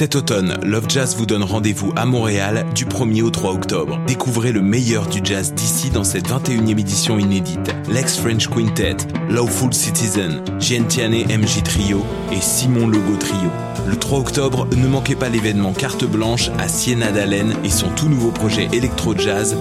Cet 0.00 0.16
automne, 0.16 0.58
Love 0.62 0.86
Jazz 0.88 1.14
vous 1.14 1.26
donne 1.26 1.42
rendez-vous 1.42 1.92
à 1.94 2.06
Montréal 2.06 2.64
du 2.74 2.86
1er 2.86 3.20
au 3.20 3.28
3 3.28 3.52
octobre. 3.52 4.00
Découvrez 4.06 4.50
le 4.50 4.62
meilleur 4.62 5.06
du 5.06 5.20
jazz 5.22 5.52
d'ici 5.52 5.90
dans 5.90 6.04
cette 6.04 6.26
21e 6.26 6.80
édition 6.80 7.18
inédite. 7.18 7.70
Lex 7.86 8.16
French 8.16 8.48
Quintet, 8.48 8.96
Lawful 9.28 9.74
Citizen, 9.74 10.42
Gentiane 10.58 11.12
MJ 11.12 11.62
Trio 11.62 12.02
et 12.32 12.40
Simon 12.40 12.86
Logo 12.88 13.14
Trio. 13.18 13.50
Le 13.86 13.94
3 13.94 14.20
octobre, 14.20 14.66
ne 14.74 14.88
manquez 14.88 15.16
pas 15.16 15.28
l'événement 15.28 15.74
Carte 15.74 16.06
Blanche 16.06 16.48
à 16.58 16.66
Siena 16.66 17.12
d'Allen 17.12 17.52
et 17.62 17.68
son 17.68 17.90
tout 17.90 18.08
nouveau 18.08 18.30
projet 18.30 18.70
électro-jazz. 18.72 19.54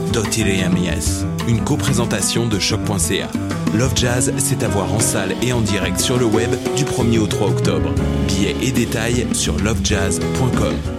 Une 1.50 1.64
co-présentation 1.64 2.48
de 2.48 2.60
choc.ca. 2.60 3.28
Love 3.74 3.94
Jazz, 3.96 4.32
c'est 4.38 4.62
à 4.62 4.68
voir 4.68 4.94
en 4.94 5.00
salle 5.00 5.34
et 5.42 5.52
en 5.52 5.62
direct 5.62 6.00
sur 6.00 6.20
le 6.20 6.26
web 6.26 6.52
du 6.76 6.84
1er 6.84 7.18
au 7.18 7.26
3 7.26 7.48
octobre. 7.48 7.92
Billets 8.28 8.56
et 8.62 8.72
détails 8.72 9.26
sur 9.34 9.58
lovejazz.com. 9.58 10.99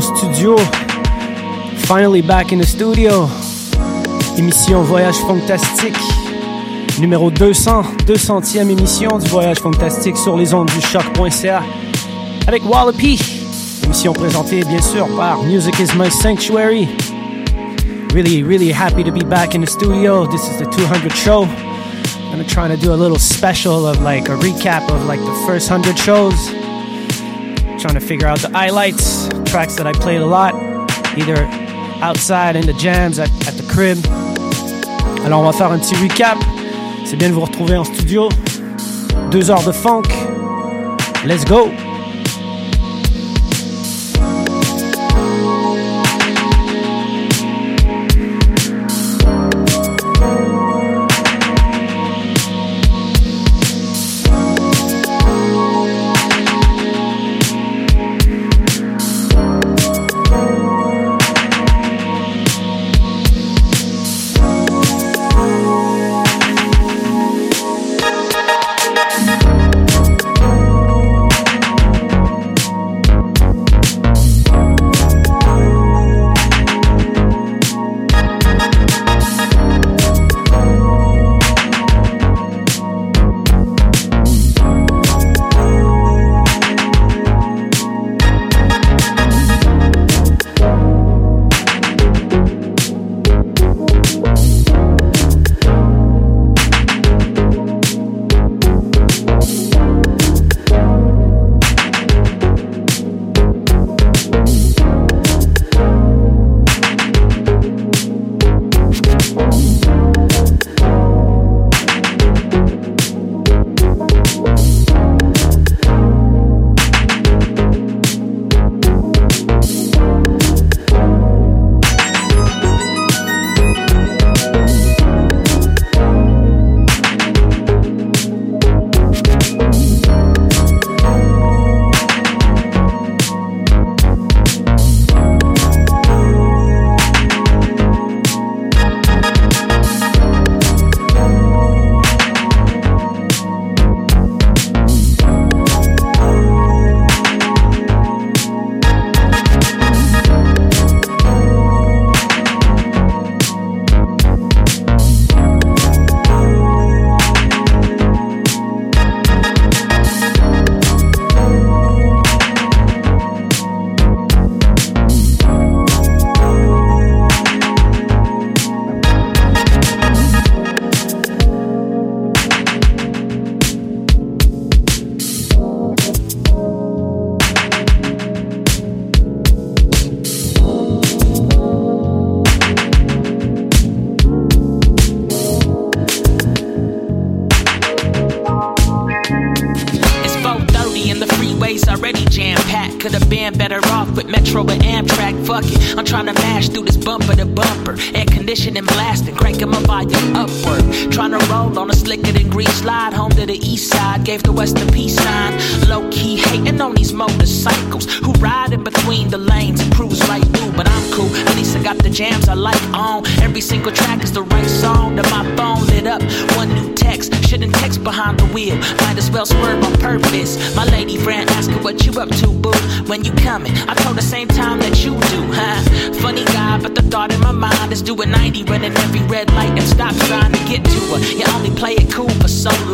Studio. 0.00 0.56
Finally 1.86 2.22
back 2.22 2.52
in 2.52 2.58
the 2.58 2.66
studio. 2.66 3.28
Émission 4.36 4.82
Voyage 4.82 5.16
Fantastique. 5.16 5.96
Numéro 7.00 7.30
200, 7.30 7.82
200e 8.06 8.70
émission 8.70 9.18
du 9.18 9.28
Voyage 9.28 9.58
Fantastique 9.58 10.16
sur 10.16 10.36
les 10.36 10.52
ondes 10.52 10.70
du 10.70 10.80
choq.ca. 10.80 11.62
Avec 12.46 12.64
Wallopy. 12.68 13.18
Émission 13.84 14.12
présentée 14.12 14.64
bien 14.64 14.82
sûr 14.82 15.06
par 15.16 15.42
Music 15.42 15.78
is 15.78 15.96
My 15.96 16.10
Sanctuary. 16.10 16.88
Really, 18.12 18.42
really 18.42 18.72
happy 18.72 19.02
to 19.04 19.12
be 19.12 19.24
back 19.24 19.54
in 19.54 19.60
the 19.60 19.68
studio. 19.68 20.26
This 20.26 20.42
is 20.48 20.58
the 20.58 20.66
200 20.66 21.12
show. 21.12 21.46
I'm 22.32 22.44
gonna 22.44 22.76
to 22.76 22.76
do 22.76 22.92
a 22.92 22.96
little 22.96 23.18
special 23.18 23.86
of 23.86 24.02
like 24.02 24.28
a 24.28 24.36
recap 24.36 24.90
of 24.90 25.06
like 25.06 25.20
the 25.20 25.44
first 25.46 25.70
100 25.70 25.98
shows. 25.98 26.65
Trying 27.86 28.00
to 28.00 28.04
figure 28.04 28.26
out 28.26 28.40
the 28.40 28.48
highlights, 28.48 29.28
tracks 29.44 29.76
that 29.76 29.86
I 29.86 29.92
played 29.92 30.20
a 30.20 30.26
lot, 30.26 30.54
either 31.16 31.46
outside 32.02 32.56
in 32.56 32.66
the 32.66 32.72
jams, 32.72 33.20
at, 33.20 33.30
at 33.46 33.54
the 33.54 33.62
crib. 33.72 33.96
Alors 35.24 35.42
on 35.42 35.44
va 35.44 35.52
faire 35.52 35.70
un 35.70 35.78
petit 35.78 35.94
recap. 35.94 36.36
C'est 37.04 37.14
bien 37.14 37.28
de 37.28 37.34
vous 37.34 37.42
retrouver 37.42 37.76
en 37.76 37.84
studio. 37.84 38.28
Deux 39.30 39.52
heures 39.52 39.62
de 39.62 39.70
funk. 39.70 40.08
Let's 41.24 41.44
go! 41.44 41.70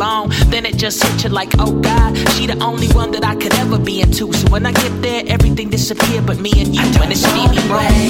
Long, 0.03 0.29
then 0.51 0.65
it 0.65 0.75
just 0.77 1.01
hit 1.03 1.23
you 1.23 1.29
like, 1.29 1.51
oh 1.59 1.71
God, 1.89 2.11
she 2.33 2.45
the 2.45 2.57
only 2.69 2.89
one 3.01 3.11
that 3.11 3.23
I 3.23 3.35
could 3.41 3.53
ever 3.63 3.79
be 3.79 4.01
into. 4.01 4.25
So 4.33 4.45
when 4.53 4.65
I 4.65 4.73
get 4.83 4.93
there, 5.01 5.23
everything 5.27 5.69
disappear 5.69 6.21
but 6.21 6.37
me 6.45 6.51
and 6.61 6.75
you. 6.75 6.81
I 6.81 6.91
don't 6.91 7.11
it's 7.11 7.23
Stevie 7.29 7.63
Ray. 7.75 8.03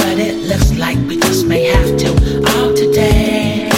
But 0.00 0.16
it 0.28 0.36
looks 0.50 0.70
like 0.84 0.98
we 1.08 1.14
just 1.28 1.46
may 1.46 1.64
have 1.76 1.92
to 2.02 2.10
all 2.52 2.70
today. 2.74 3.68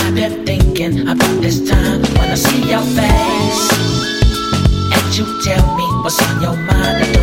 I've 0.00 0.14
been 0.20 0.34
thinking 0.46 0.94
about 1.12 1.36
this 1.44 1.58
time 1.70 2.00
when 2.18 2.28
I 2.36 2.38
see 2.46 2.62
your 2.74 2.86
face. 3.00 3.64
And 4.94 5.06
you 5.18 5.26
tell 5.46 5.66
me 5.78 5.86
what's 6.02 6.22
on 6.22 6.40
your 6.40 6.56
mind. 6.70 7.15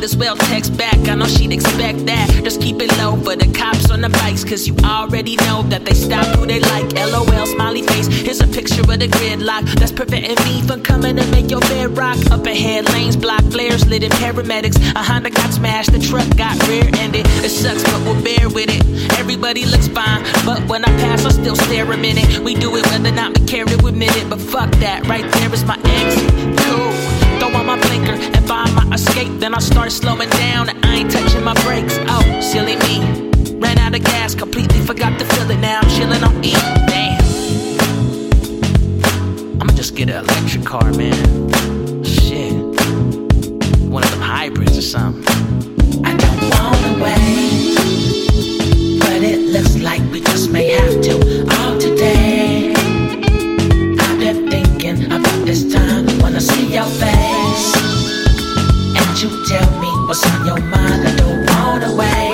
Might 0.00 0.04
as 0.04 0.16
well 0.16 0.34
text 0.34 0.78
back, 0.78 0.96
I 1.10 1.14
know 1.14 1.26
she'd 1.26 1.52
expect 1.52 2.06
that. 2.06 2.30
Just 2.42 2.62
keep 2.62 2.80
it 2.80 2.90
low 2.96 3.16
for 3.16 3.36
the 3.36 3.52
cops 3.52 3.90
on 3.90 4.00
the 4.00 4.08
bikes, 4.08 4.42
cause 4.44 4.66
you 4.66 4.74
already 4.82 5.36
know 5.44 5.60
that 5.64 5.84
they 5.84 5.92
stop 5.92 6.24
who 6.38 6.46
they 6.46 6.58
like. 6.58 6.90
LOL, 6.94 7.44
smiley 7.44 7.82
face. 7.82 8.06
Here's 8.06 8.40
a 8.40 8.46
picture 8.46 8.80
of 8.80 8.98
the 8.98 9.08
gridlock 9.08 9.68
that's 9.74 9.92
preventing 9.92 10.42
me 10.46 10.62
from 10.62 10.82
coming 10.82 11.16
to 11.16 11.26
make 11.30 11.50
your 11.50 11.60
bed 11.60 11.98
rock. 11.98 12.16
Up 12.30 12.46
ahead, 12.46 12.90
lanes 12.94 13.14
block, 13.14 13.42
flares 13.52 13.86
lit 13.88 14.02
in 14.02 14.10
paramedics. 14.12 14.80
A 14.96 15.02
Honda 15.02 15.28
got 15.28 15.52
smashed, 15.52 15.92
the 15.92 15.98
truck 15.98 16.34
got 16.34 16.56
rear 16.66 16.88
ended. 16.96 17.26
It 17.44 17.50
sucks, 17.50 17.82
but 17.82 18.00
we'll 18.00 18.24
bear 18.24 18.48
with 18.48 18.70
it. 18.72 18.80
Everybody 19.20 19.66
looks 19.66 19.88
fine, 19.88 20.24
but 20.46 20.66
when 20.66 20.82
I 20.82 20.96
pass, 21.04 21.26
I 21.26 21.30
still 21.32 21.56
stare 21.56 21.92
a 21.92 21.96
minute. 21.98 22.38
We 22.38 22.54
do 22.54 22.74
it 22.76 22.86
whether 22.86 23.10
or 23.10 23.12
not 23.12 23.38
we 23.38 23.44
care 23.44 23.66
to 23.66 23.86
admit 23.86 24.16
it, 24.16 24.30
but 24.30 24.40
fuck 24.40 24.70
that, 24.80 25.06
right 25.08 25.30
there 25.30 25.52
is 25.52 25.62
my 25.66 25.76
exit. 25.84 26.32
Cool. 26.64 26.90
Throw 27.38 27.52
on 27.52 27.66
my 27.66 27.78
blinker 27.80 28.12
and 28.12 28.48
find 28.48 28.59
escape, 29.20 29.40
then 29.40 29.54
I 29.54 29.58
start 29.58 29.92
slowing 29.92 30.28
down. 30.30 30.68
I 30.84 30.96
ain't 30.96 31.10
touching 31.10 31.44
my 31.44 31.54
brakes. 31.64 31.98
Oh, 32.08 32.40
silly 32.40 32.76
me. 32.76 33.00
Ran 33.58 33.78
out 33.78 33.94
of 33.94 34.02
gas, 34.04 34.34
completely 34.34 34.80
forgot 34.80 35.18
to 35.18 35.24
fill 35.24 35.50
it. 35.50 35.58
Now 35.58 35.80
I'm 35.82 35.90
chilling 35.90 36.22
on 36.22 36.44
E. 36.44 36.52
Damn. 36.88 37.20
I'ma 39.60 39.72
just 39.74 39.94
get 39.94 40.10
an 40.10 40.24
electric 40.24 40.64
car, 40.64 40.92
man. 40.92 41.14
Shit. 42.04 42.54
One 43.88 44.04
of 44.04 44.10
them 44.10 44.20
hybrids 44.20 44.78
or 44.78 44.82
something. 44.82 45.24
I 46.04 46.14
don't 46.16 46.42
wanna 46.54 47.04
wait, 47.04 47.76
but 49.00 49.22
it 49.22 49.40
looks 49.54 49.76
like 49.76 50.02
we 50.12 50.20
just 50.20 50.50
may 50.50 50.68
have 50.68 51.00
to 51.02 51.14
all 51.56 51.78
today. 51.78 52.72
I've 54.02 54.18
been 54.18 54.48
thinking 54.50 55.06
about 55.06 55.44
this 55.44 55.72
time 55.72 56.10
I 56.40 56.42
see 56.42 56.72
your 56.72 56.84
face, 56.84 57.19
what's 60.10 60.26
on 60.26 60.44
your 60.44 60.60
mind. 60.62 61.06
I 61.06 61.14
don't 61.14 61.46
wanna 61.46 61.94
wait. 61.94 62.29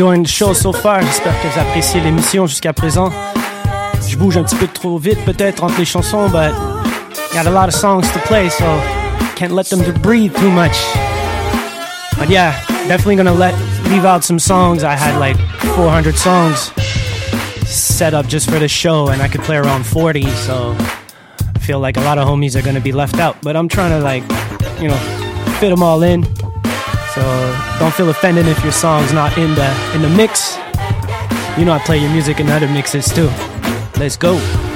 Enjoying 0.00 0.22
the 0.22 0.28
show 0.30 0.54
so 0.54 0.72
far. 0.72 1.02
J'espère 1.02 1.34
que 1.42 1.48
vous 1.48 1.60
appréciez 1.60 2.00
l'émission 2.00 2.46
jusqu'à 2.46 2.72
présent. 2.72 3.10
Je 4.08 4.16
bouge 4.16 4.38
un 4.38 4.44
petit 4.44 4.56
peu 4.56 4.66
trop 4.66 4.96
vite 4.96 5.22
peut-être 5.26 5.62
entre 5.62 5.78
les 5.78 5.84
chansons, 5.84 6.30
but 6.30 6.54
got 7.34 7.46
a 7.46 7.50
lot 7.50 7.68
of 7.68 7.74
songs 7.74 8.10
to 8.14 8.18
play, 8.20 8.48
so 8.48 8.64
can't 9.36 9.52
let 9.52 9.68
them 9.68 9.82
breathe 10.00 10.34
too 10.36 10.50
much. 10.50 10.74
But 12.18 12.30
yeah, 12.30 12.54
definitely 12.88 13.16
gonna 13.16 13.34
let 13.34 13.54
leave 13.90 14.06
out 14.06 14.24
some 14.24 14.38
songs. 14.38 14.84
I 14.84 14.96
had 14.96 15.18
like 15.20 15.36
400 15.76 16.16
songs 16.16 16.72
set 17.66 18.14
up 18.14 18.26
just 18.26 18.48
for 18.48 18.58
the 18.58 18.68
show, 18.68 19.08
and 19.08 19.20
I 19.20 19.28
could 19.28 19.42
play 19.42 19.58
around 19.58 19.84
40, 19.84 20.24
so 20.30 20.74
I 21.54 21.58
feel 21.58 21.78
like 21.78 21.98
a 21.98 22.02
lot 22.02 22.16
of 22.16 22.26
homies 22.26 22.56
are 22.56 22.62
gonna 22.62 22.80
be 22.80 22.92
left 22.92 23.18
out. 23.18 23.36
But 23.42 23.54
I'm 23.54 23.68
trying 23.68 23.90
to 23.90 23.98
like, 23.98 24.22
you 24.80 24.88
know, 24.88 24.98
fit 25.60 25.68
them 25.68 25.82
all 25.82 26.02
in. 26.02 26.24
So 27.14 27.69
don't 27.80 27.94
feel 27.94 28.10
offended 28.10 28.46
if 28.46 28.62
your 28.62 28.72
song's 28.72 29.10
not 29.10 29.38
in 29.38 29.54
the 29.54 29.94
in 29.94 30.02
the 30.02 30.08
mix. 30.10 30.56
You 31.58 31.64
know 31.64 31.72
I 31.72 31.80
play 31.84 31.96
your 31.96 32.12
music 32.12 32.38
in 32.38 32.48
other 32.50 32.68
mixes 32.68 33.08
too. 33.12 33.30
Let's 33.98 34.18
go. 34.18 34.69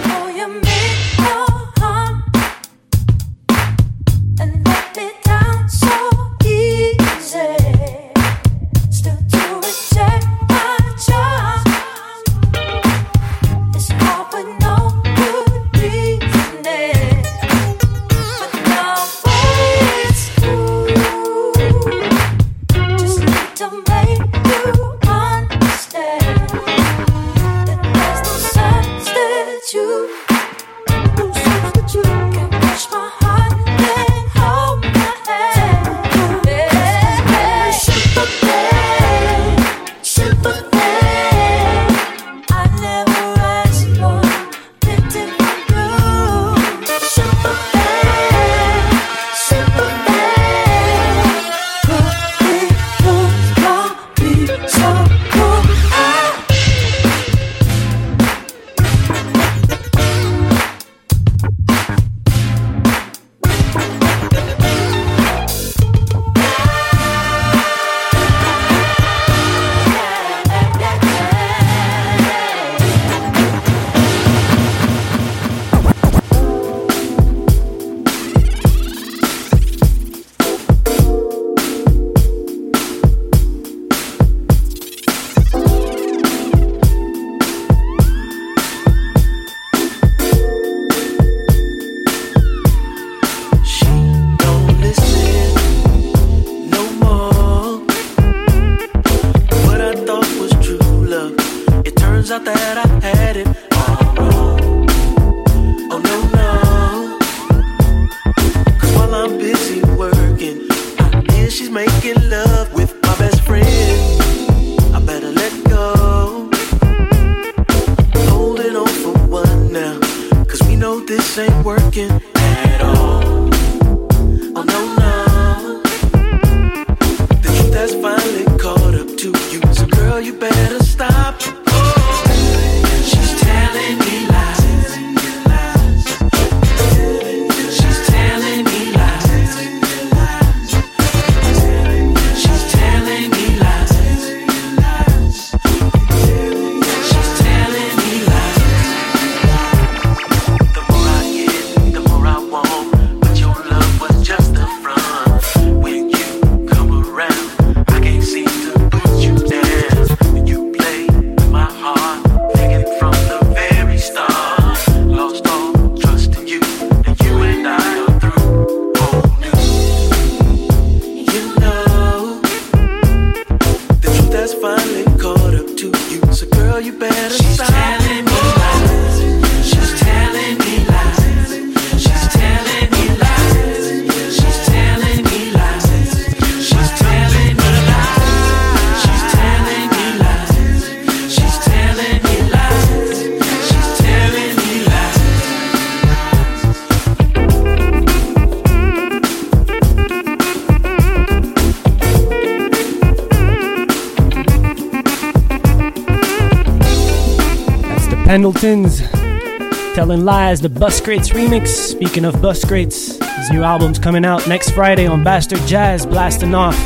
Telling 209.95 210.27
Lies, 210.27 210.61
the 210.61 210.69
Buscrates 210.69 211.33
remix. 211.33 211.69
Speaking 211.69 212.27
of 212.27 212.35
Buscrates, 212.35 213.19
his 213.39 213.51
new 213.51 213.63
album's 213.63 213.99
coming 213.99 214.23
out 214.23 214.47
next 214.47 214.73
Friday 214.73 215.07
on 215.07 215.25
Bastard 215.25 215.61
Jazz, 215.61 216.05
blasting 216.05 216.55
off. 216.55 216.77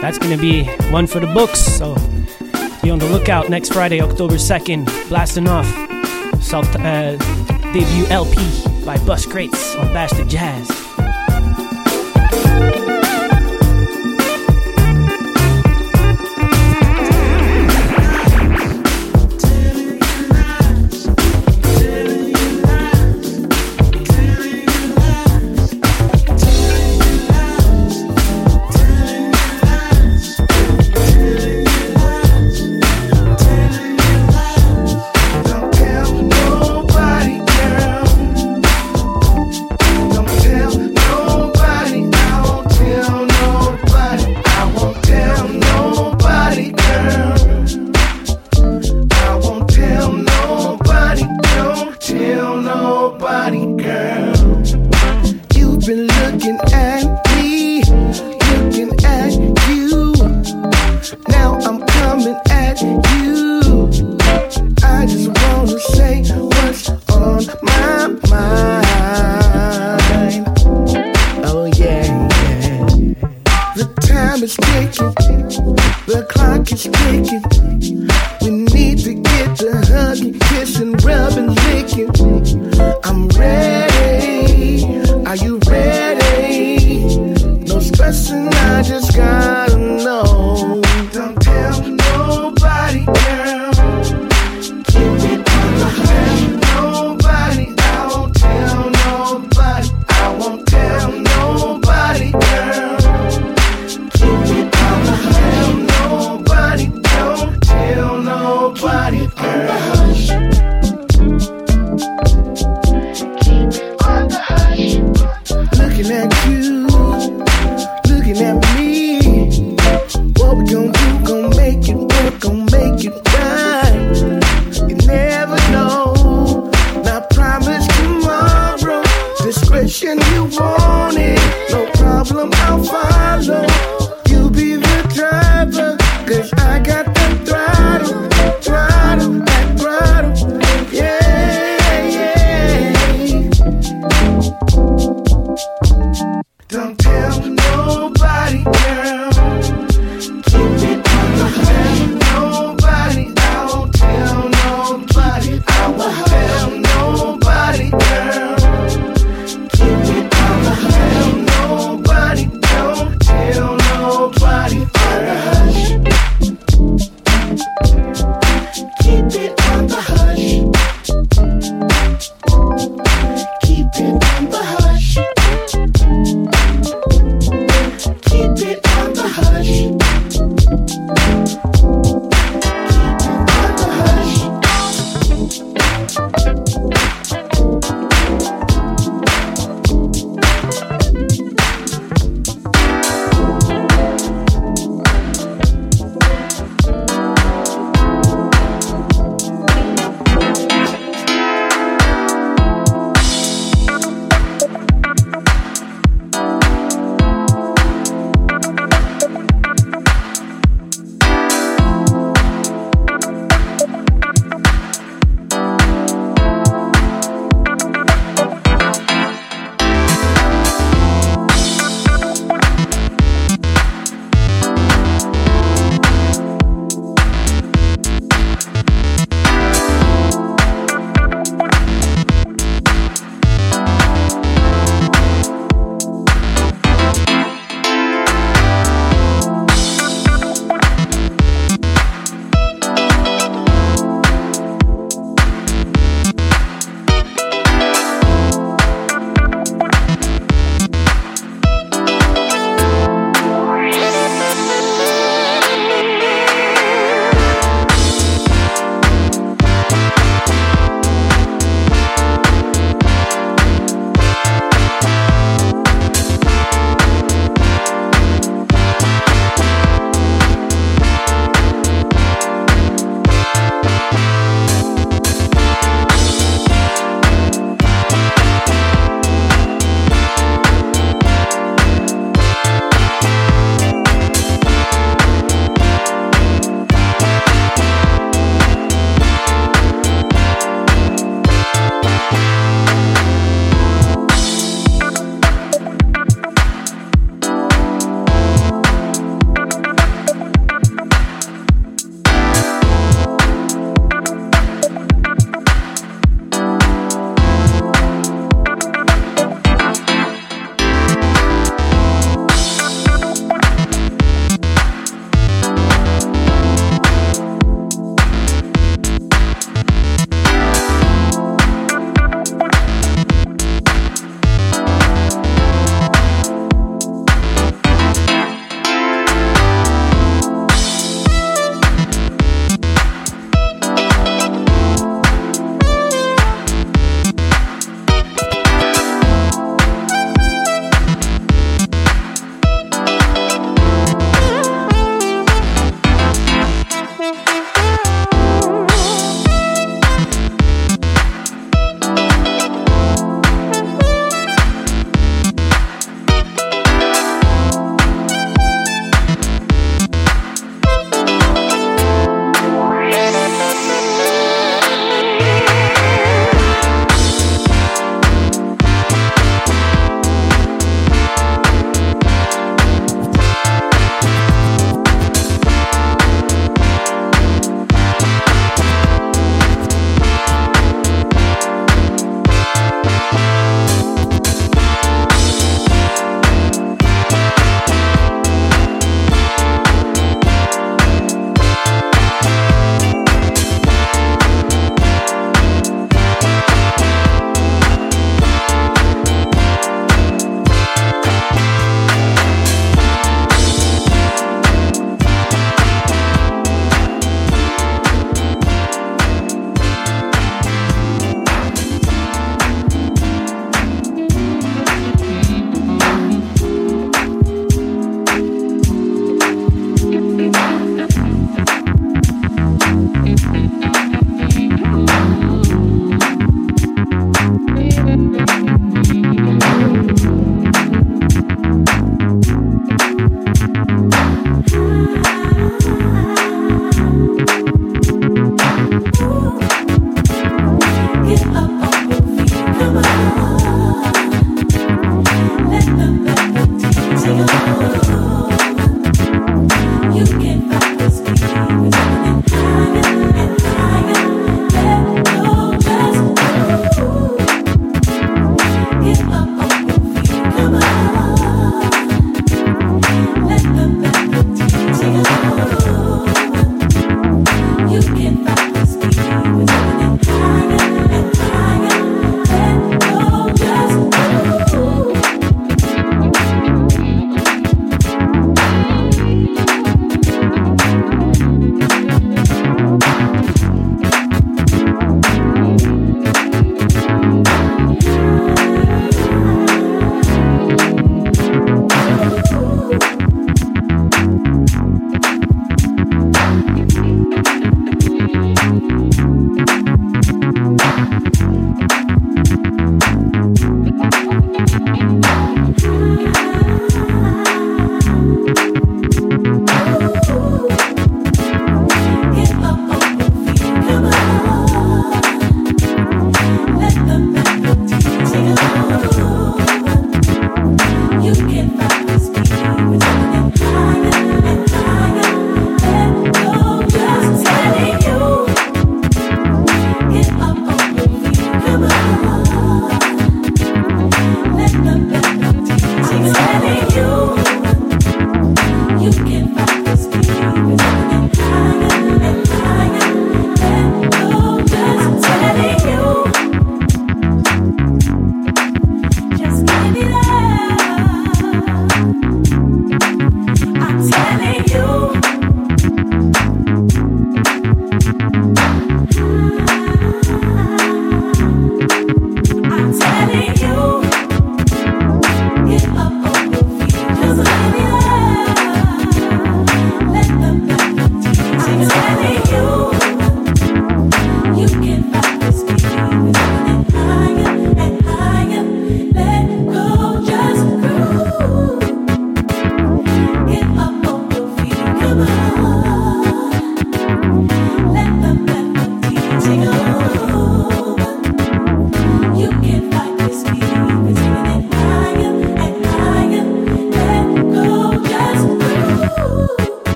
That's 0.00 0.18
gonna 0.18 0.38
be 0.38 0.66
one 0.92 1.08
for 1.08 1.18
the 1.18 1.26
books, 1.26 1.58
so 1.58 1.96
be 2.80 2.90
on 2.90 3.00
the 3.00 3.08
lookout 3.10 3.50
next 3.50 3.72
Friday, 3.72 4.00
October 4.00 4.34
2nd, 4.34 5.08
blasting 5.08 5.48
off. 5.48 5.66
Self 6.40 6.72
uh, 6.76 7.16
debut 7.72 8.06
LP 8.06 8.36
by 8.84 8.98
Buscrates 8.98 9.76
on 9.80 9.92
Bastard 9.92 10.28
Jazz. 10.28 10.77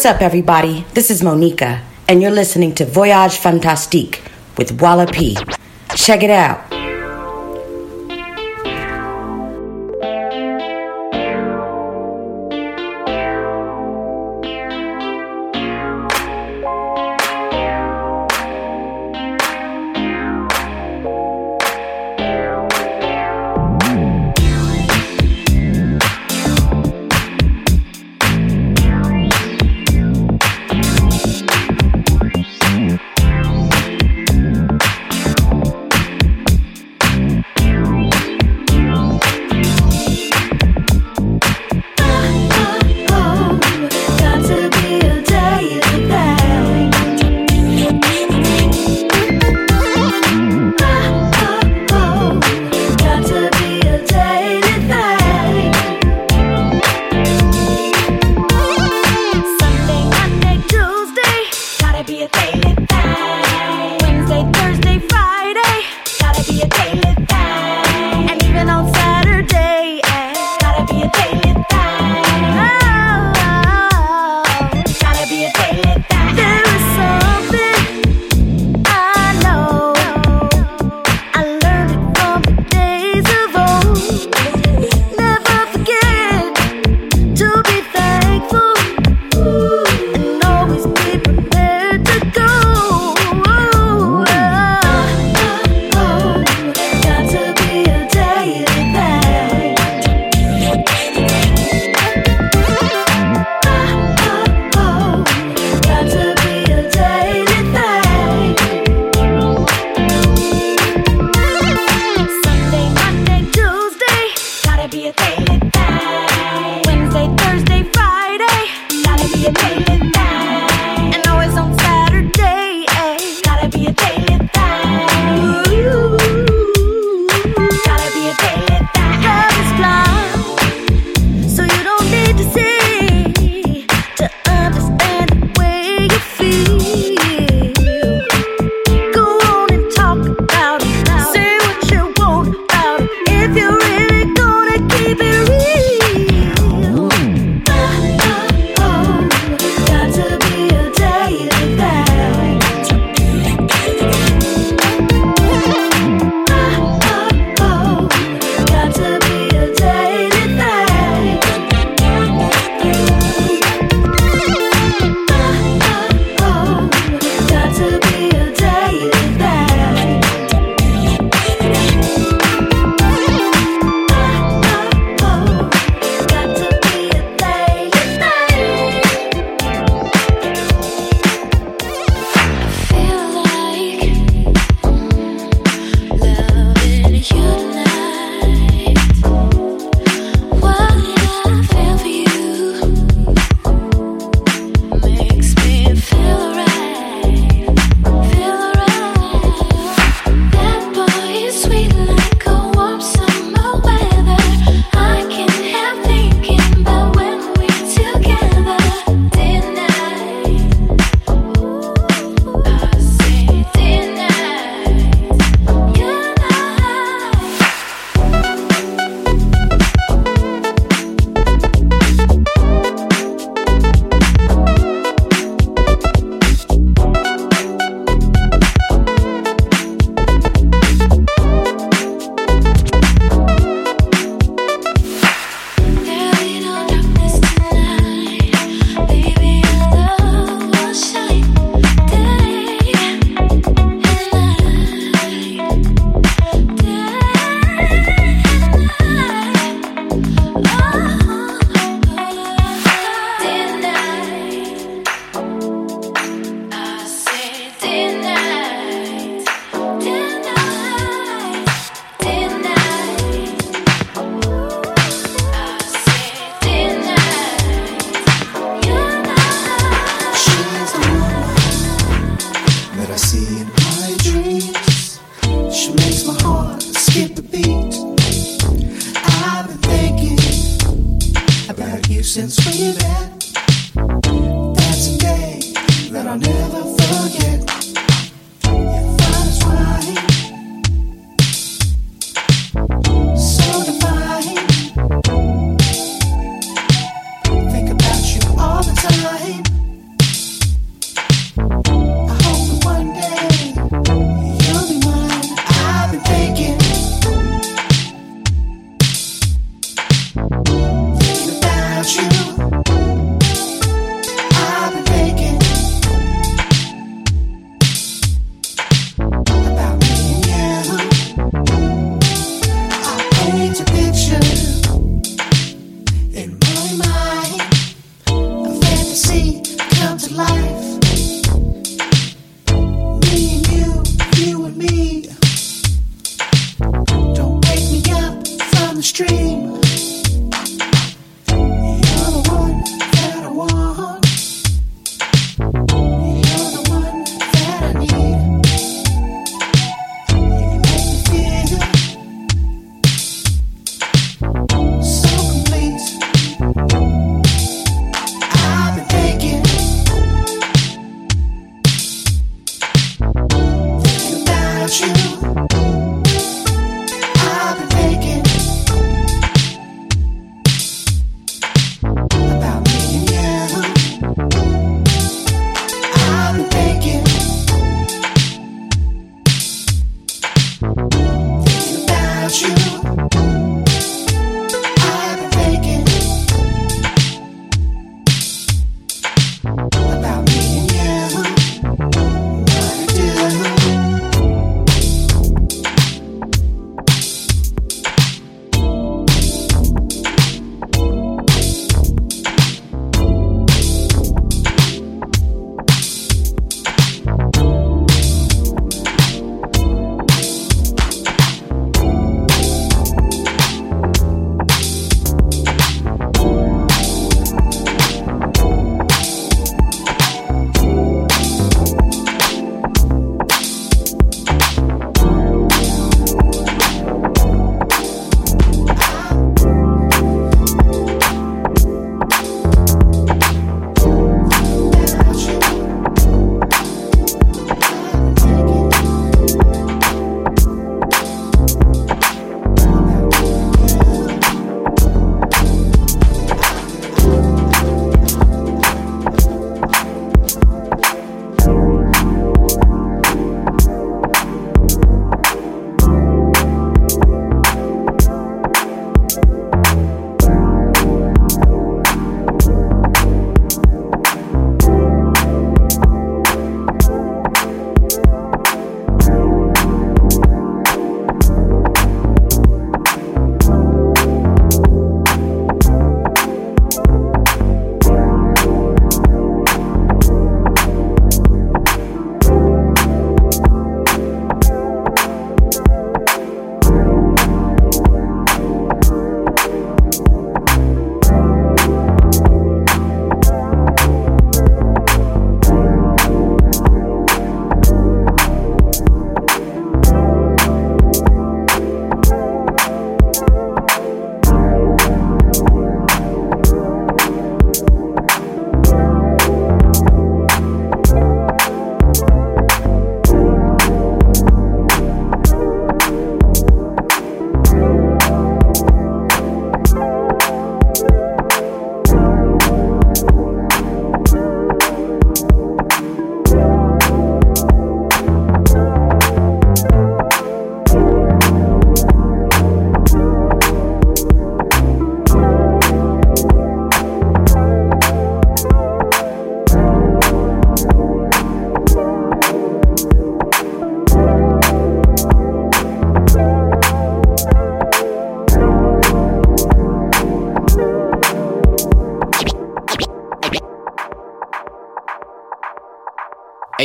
What's 0.00 0.14
up, 0.14 0.22
everybody? 0.22 0.86
This 0.94 1.10
is 1.10 1.22
Monica, 1.22 1.82
and 2.08 2.22
you're 2.22 2.30
listening 2.30 2.74
to 2.76 2.86
Voyage 2.86 3.36
Fantastique 3.36 4.22
with 4.56 4.80
Walla 4.80 5.06
P. 5.06 5.36
Check 5.94 6.22
it 6.22 6.30
out. 6.30 6.69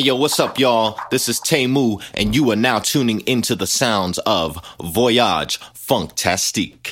yo, 0.05 0.15
what's 0.15 0.39
up, 0.39 0.59
y'all? 0.59 0.99
This 1.09 1.27
is 1.27 1.39
Temu, 1.39 1.99
and 2.13 2.35
you 2.35 2.51
are 2.51 2.55
now 2.55 2.77
tuning 2.77 3.21
into 3.21 3.55
the 3.55 3.65
sounds 3.65 4.19
of 4.19 4.55
Voyage 4.79 5.59
Funktastique. 5.73 6.84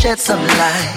Shed 0.00 0.18
some 0.18 0.40
light. 0.40 0.89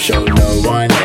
show 0.00 0.24
no 0.24 0.60
one 0.62 0.99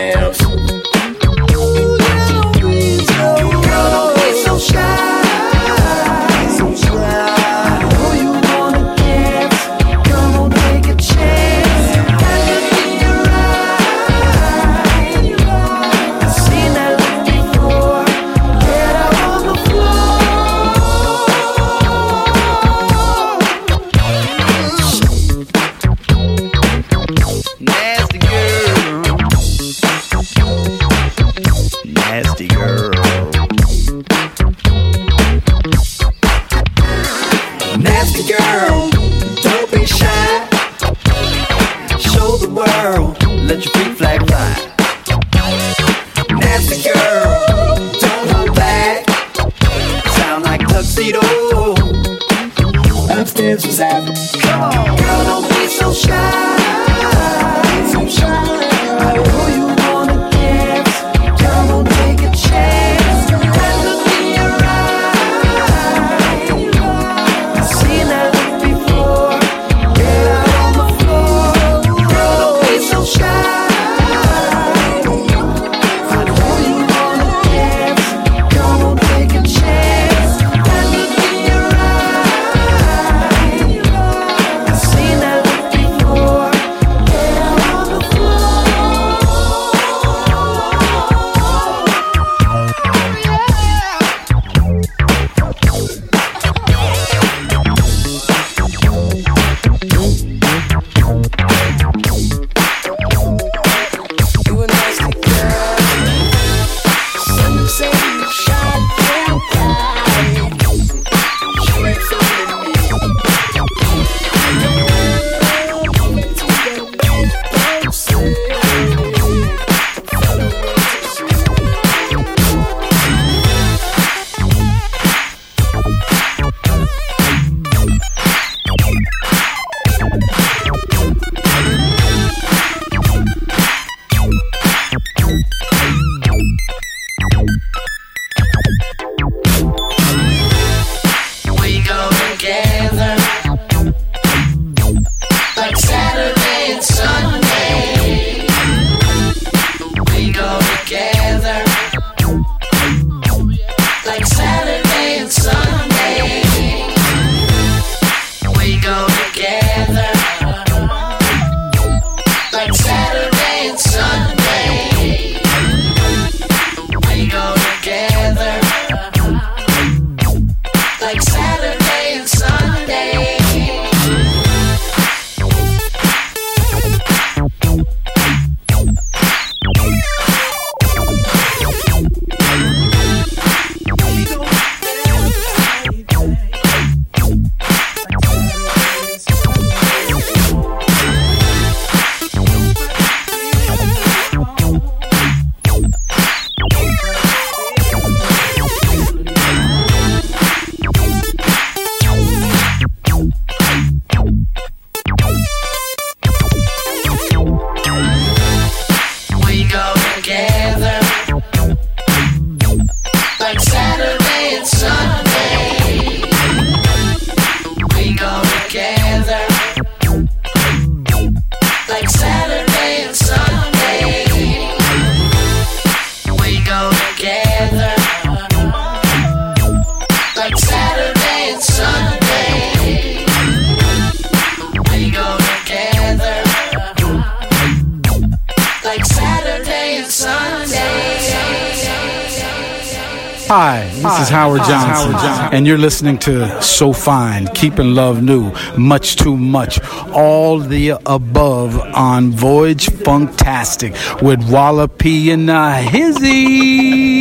this 244.16 244.28
is 244.28 244.30
Howard 244.30 244.62
Johnson, 244.62 245.14
and 245.54 245.68
you're 245.68 245.78
listening 245.78 246.18
to 246.20 246.62
So 246.62 246.94
Fine, 246.94 247.48
Keeping 247.48 247.96
Love 247.96 248.24
New, 248.24 248.54
Much 248.78 249.18
Too 249.18 249.36
Much, 249.36 249.78
all 250.14 250.60
the 250.60 250.92
above 251.06 251.78
on 251.78 252.32
Voyage 252.32 252.88
Funktastique 252.88 254.22
with 254.22 254.50
Wallopy 254.50 255.32
and 255.32 255.50
uh, 255.50 255.82
Hizzy. 255.82 257.16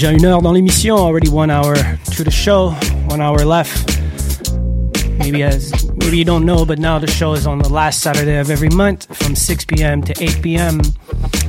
Déjà 0.00 0.12
une 0.12 0.24
heure 0.24 0.40
dans 0.40 0.52
l'émission, 0.54 0.96
already 0.96 1.28
one 1.28 1.50
hour 1.50 1.74
to 2.16 2.24
the 2.24 2.30
show, 2.30 2.72
one 3.10 3.20
hour 3.20 3.44
left. 3.44 4.00
Maybe 5.18 5.42
as 5.42 5.70
maybe 5.98 6.16
you 6.16 6.24
don't 6.24 6.46
know, 6.46 6.64
but 6.64 6.78
now 6.78 6.98
the 6.98 7.06
show 7.06 7.34
is 7.34 7.46
on 7.46 7.58
the 7.58 7.68
last 7.68 8.00
Saturday 8.00 8.38
of 8.40 8.50
every 8.50 8.70
month 8.70 9.14
from 9.14 9.34
6 9.36 9.66
p.m. 9.66 10.00
to 10.00 10.14
8 10.18 10.40
p.m. 10.40 10.80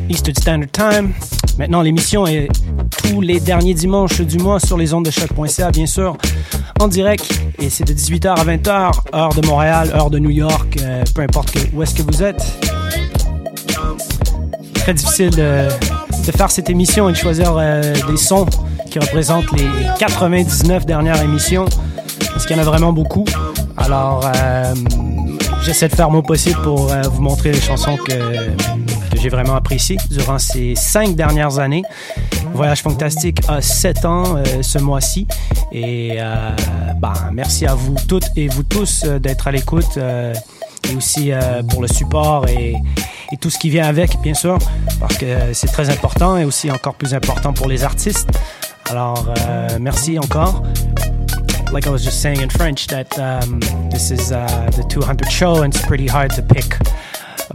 Eastern 0.10 0.36
Standard 0.36 0.74
Time. 0.74 1.14
Maintenant, 1.58 1.82
l'émission 1.82 2.28
est 2.28 2.50
tous 3.08 3.22
les 3.22 3.40
derniers 3.40 3.74
dimanches 3.74 4.20
du 4.20 4.38
mois 4.38 4.60
sur 4.60 4.78
les 4.78 4.94
ondes 4.94 5.06
de 5.06 5.12
choc.ca, 5.12 5.72
bien 5.72 5.86
sûr, 5.86 6.18
en 6.82 6.90
direct. 6.90 7.32
Et 7.58 7.70
c'est 7.70 7.86
de 7.86 7.94
18h 7.94 8.32
à 8.38 8.44
20h, 8.44 8.92
heure 9.16 9.34
de 9.34 9.48
Montréal, 9.48 9.92
heure 9.96 10.10
de 10.10 10.20
New 10.20 10.30
York, 10.30 10.78
euh, 10.82 11.06
peu 11.16 11.22
importe 11.22 11.52
que- 11.52 11.74
où 11.74 11.82
est-ce 11.84 11.96
que 11.96 12.02
vous 12.02 12.22
êtes. 12.22 12.44
Très 14.74 14.94
difficile 14.94 15.30
de, 15.30 15.70
de 16.26 16.32
faire 16.32 16.52
cette 16.52 16.70
émission 16.70 17.10
et 17.10 17.14
de 17.14 17.18
choisir 17.18 17.56
euh, 17.58 17.96
des 18.08 18.18
sons 18.18 18.46
qui 18.90 19.00
représentent 19.00 19.52
les 19.54 19.68
99 20.00 20.86
dernières 20.86 21.22
émissions, 21.22 21.66
parce 22.32 22.46
qu'il 22.46 22.56
y 22.56 22.60
en 22.60 22.62
a 22.62 22.66
vraiment 22.66 22.94
beaucoup. 22.94 23.26
Alors, 23.78 24.30
euh, 24.36 24.76
j'essaie 25.64 25.88
de 25.88 25.96
faire 25.96 26.10
mon 26.10 26.22
possible 26.22 26.62
pour 26.62 26.92
euh, 26.92 27.02
vous 27.04 27.22
montrer 27.22 27.52
les 27.52 27.62
chansons 27.62 27.98
que, 27.98 28.14
j'ai 29.16 29.30
vraiment 29.30 29.56
appréciées 29.56 29.98
durant 30.10 30.40
ces 30.40 30.74
cinq 30.76 31.16
dernières 31.16 31.60
années. 31.60 31.84
Voyage 32.54 32.82
Fantastique 32.82 33.40
a 33.48 33.62
7 33.62 34.06
ans 34.06 34.38
ce 34.62 34.80
mois-ci. 34.80 35.28
Et 35.72 36.18
ben, 36.98 37.14
merci 37.32 37.68
à 37.68 37.76
vous 37.76 37.94
toutes 38.08 38.32
et 38.36 38.48
vous 38.48 38.64
tous 38.64 39.06
d'être 39.06 39.48
à 39.48 39.52
l'écoute. 39.52 39.98
et 39.98 40.96
aussi 40.96 41.32
pour 41.70 41.84
le 41.84 41.88
support 41.88 42.48
et, 42.48 42.78
et 43.32 43.38
tout 43.38 43.50
ce 43.50 43.58
qui 43.58 43.70
vient 43.70 43.86
avec, 43.86 44.20
bien 44.22 44.34
sûr, 44.34 44.58
parce 45.00 45.18
que 45.18 45.54
c'est 45.54 45.68
très 45.68 45.90
important 45.90 46.38
et 46.38 46.46
aussi 46.46 46.72
encore 46.72 46.96
plus 46.96 47.14
important 47.14 47.54
pour 47.54 47.68
les 47.68 47.84
artistes. 47.84 48.30
Alors, 48.90 49.26
euh, 49.48 49.78
merci 49.80 50.20
encore. 50.20 50.64
Like 51.72 51.86
I 51.86 51.90
was 51.90 52.00
just 52.00 52.22
saying 52.22 52.42
in 52.42 52.50
French, 52.50 52.88
that 52.88 53.18
um, 53.18 53.62
this 53.90 54.12
is 54.12 54.34
uh, 54.34 54.70
the 54.76 54.84
200 54.90 55.32
show, 55.32 55.64
and 55.64 55.74
it's 55.74 55.86
pretty 55.86 56.08
hard 56.08 56.32
to 56.36 56.42
pick 56.42 56.76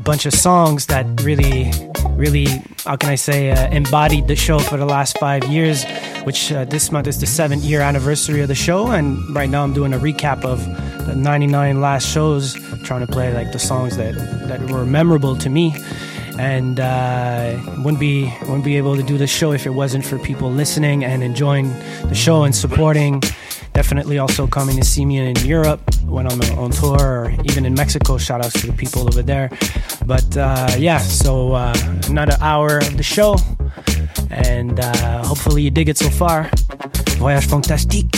bunch 0.07 0.25
of 0.25 0.33
songs 0.33 0.87
that 0.87 1.05
really, 1.23 1.73
really, 2.11 2.47
how 2.85 2.95
can 2.95 3.11
I 3.11 3.17
say, 3.17 3.51
uh, 3.51 3.69
embodied 3.71 4.29
the 4.29 4.37
show 4.37 4.61
for 4.61 4.77
the 4.77 4.87
last 4.87 5.19
five 5.19 5.43
years, 5.49 5.85
which 6.23 6.53
uh, 6.53 6.65
this 6.65 6.93
month 6.93 7.09
is 7.09 7.19
the 7.19 7.27
seventh 7.27 7.65
year 7.65 7.81
anniversary 7.81 8.41
of 8.41 8.47
the 8.47 8.55
show. 8.55 8.93
And 8.93 9.35
right 9.35 9.51
now 9.51 9.65
I'm 9.65 9.73
doing 9.73 9.93
a 9.93 9.99
recap 9.99 10.45
of 10.45 10.65
the 11.07 11.17
99 11.17 11.81
last 11.81 12.07
shows, 12.07 12.55
trying 12.85 13.05
to 13.05 13.13
play 13.13 13.35
like 13.35 13.51
the 13.51 13.59
songs 13.59 13.97
that, 13.97 14.15
that 14.47 14.71
were 14.71 14.87
memorable 14.87 15.37
to 15.39 15.51
me. 15.51 15.75
And 16.39 16.79
uh, 16.79 17.59
wouldn't 17.79 17.99
be 17.99 18.33
wouldn't 18.43 18.65
be 18.65 18.77
able 18.77 18.95
to 18.95 19.03
do 19.03 19.19
the 19.19 19.27
show 19.27 19.53
if 19.53 19.67
it 19.67 19.71
wasn't 19.71 20.05
for 20.05 20.19
people 20.19 20.53
listening 20.53 21.03
and 21.03 21.23
enjoying 21.23 21.71
the 22.09 22.15
show 22.15 22.45
and 22.45 22.55
supporting 22.55 23.23
definitely 23.77 24.19
also 24.19 24.47
coming 24.47 24.75
to 24.75 24.85
see 24.85 25.05
me 25.05 25.19
in 25.19 25.37
Europe 25.45 25.83
when 26.07 26.27
I'm 26.27 26.41
on 26.59 26.71
tour 26.71 26.99
or 26.99 27.31
even 27.45 27.67
in 27.67 27.75
Mexico. 27.75 28.17
Shout 28.17 28.43
outs 28.43 28.59
to 28.63 28.69
the 28.69 28.73
people 28.73 29.03
over 29.03 29.23
there. 29.23 29.51
But 30.07 30.35
uh, 30.35 30.71
yeah, 30.79 30.97
so 30.97 31.53
uh, 31.53 31.75
another 32.09 32.39
hour 32.41 32.79
of 32.79 32.97
the 32.97 33.03
show. 33.03 33.37
And 34.31 34.81
uh, 34.81 35.23
hopefully 35.25 35.63
you 35.63 35.71
dig 35.71 35.91
it 35.91 35.99
so 35.99 36.09
far. 36.09 36.51
Voyage 37.19 37.47
fantastique. 37.47 38.09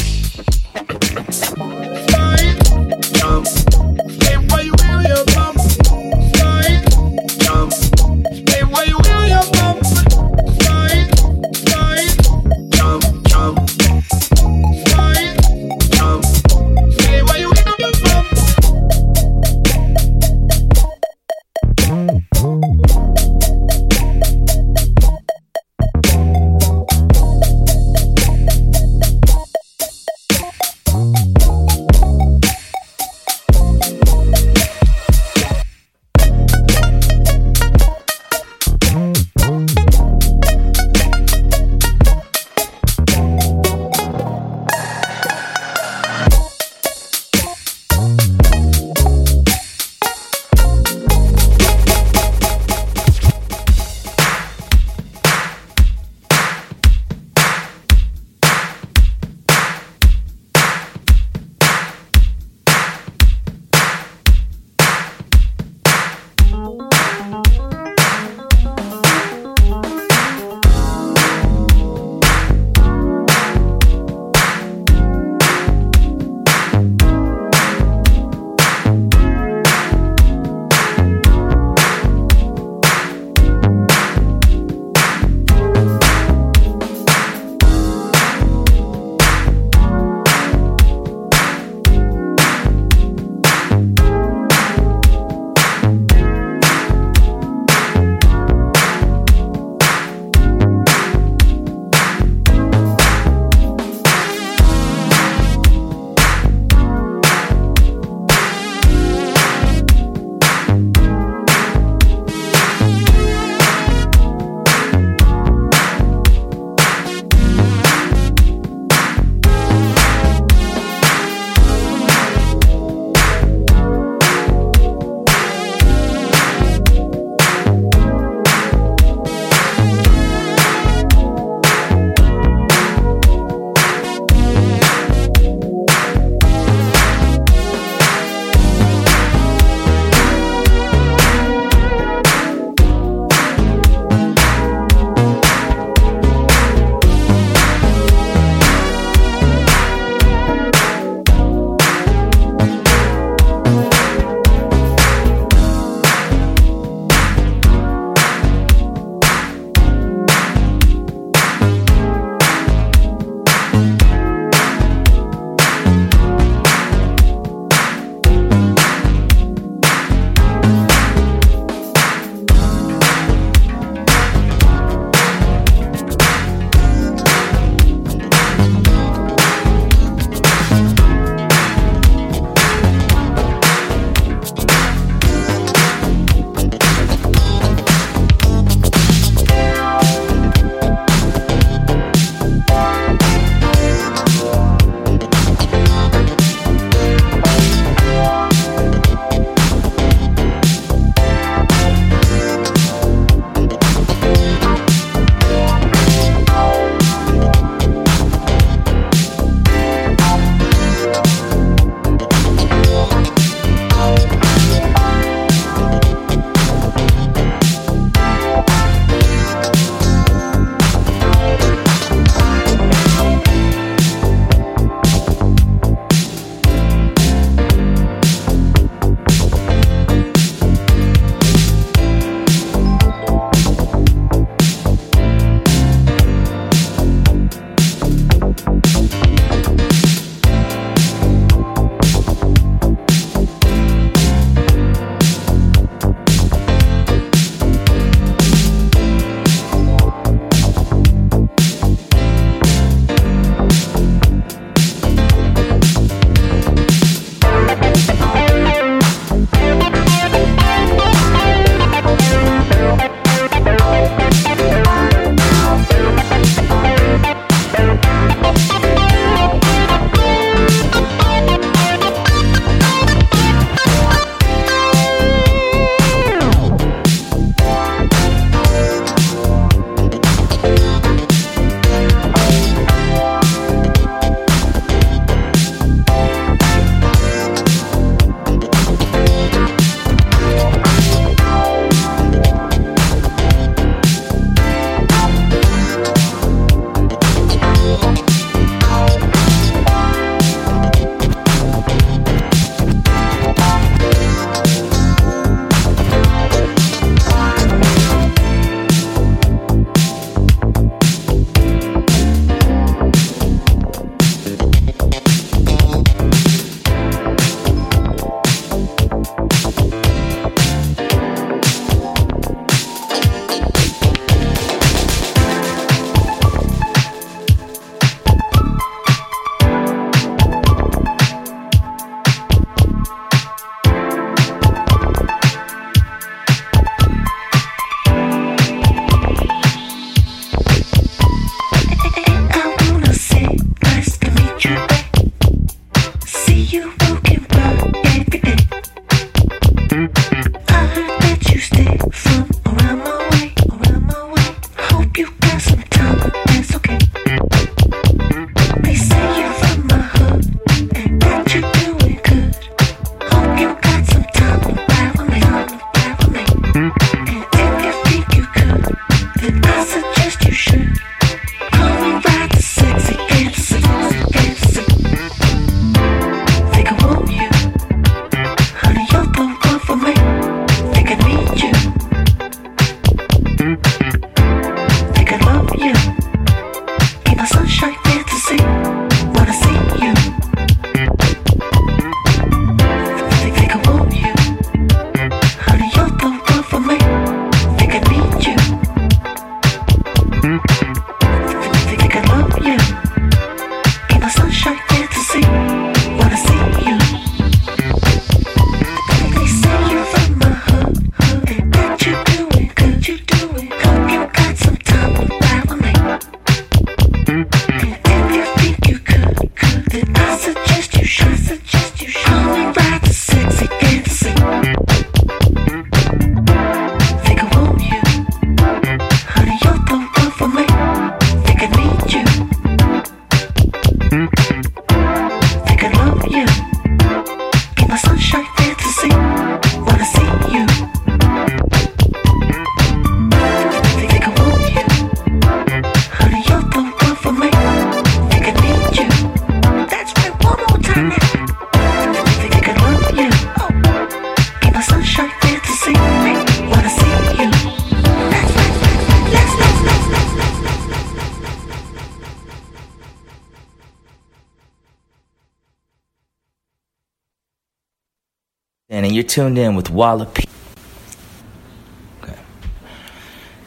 tuned 469.39 469.57
in 469.57 469.77
with 469.77 469.89
Wallop. 469.89 470.37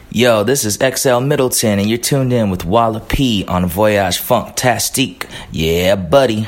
Yo, 0.09 0.43
this 0.43 0.65
is 0.65 0.75
XL 0.75 1.21
Middleton, 1.21 1.79
and 1.79 1.87
you're 1.87 1.97
tuned 1.97 2.33
in 2.33 2.49
with 2.49 2.65
Wallop 2.65 3.17
on 3.47 3.65
Voyage 3.67 4.17
Funktastique. 4.17 5.29
Yeah, 5.49 5.95
buddy. 5.95 6.45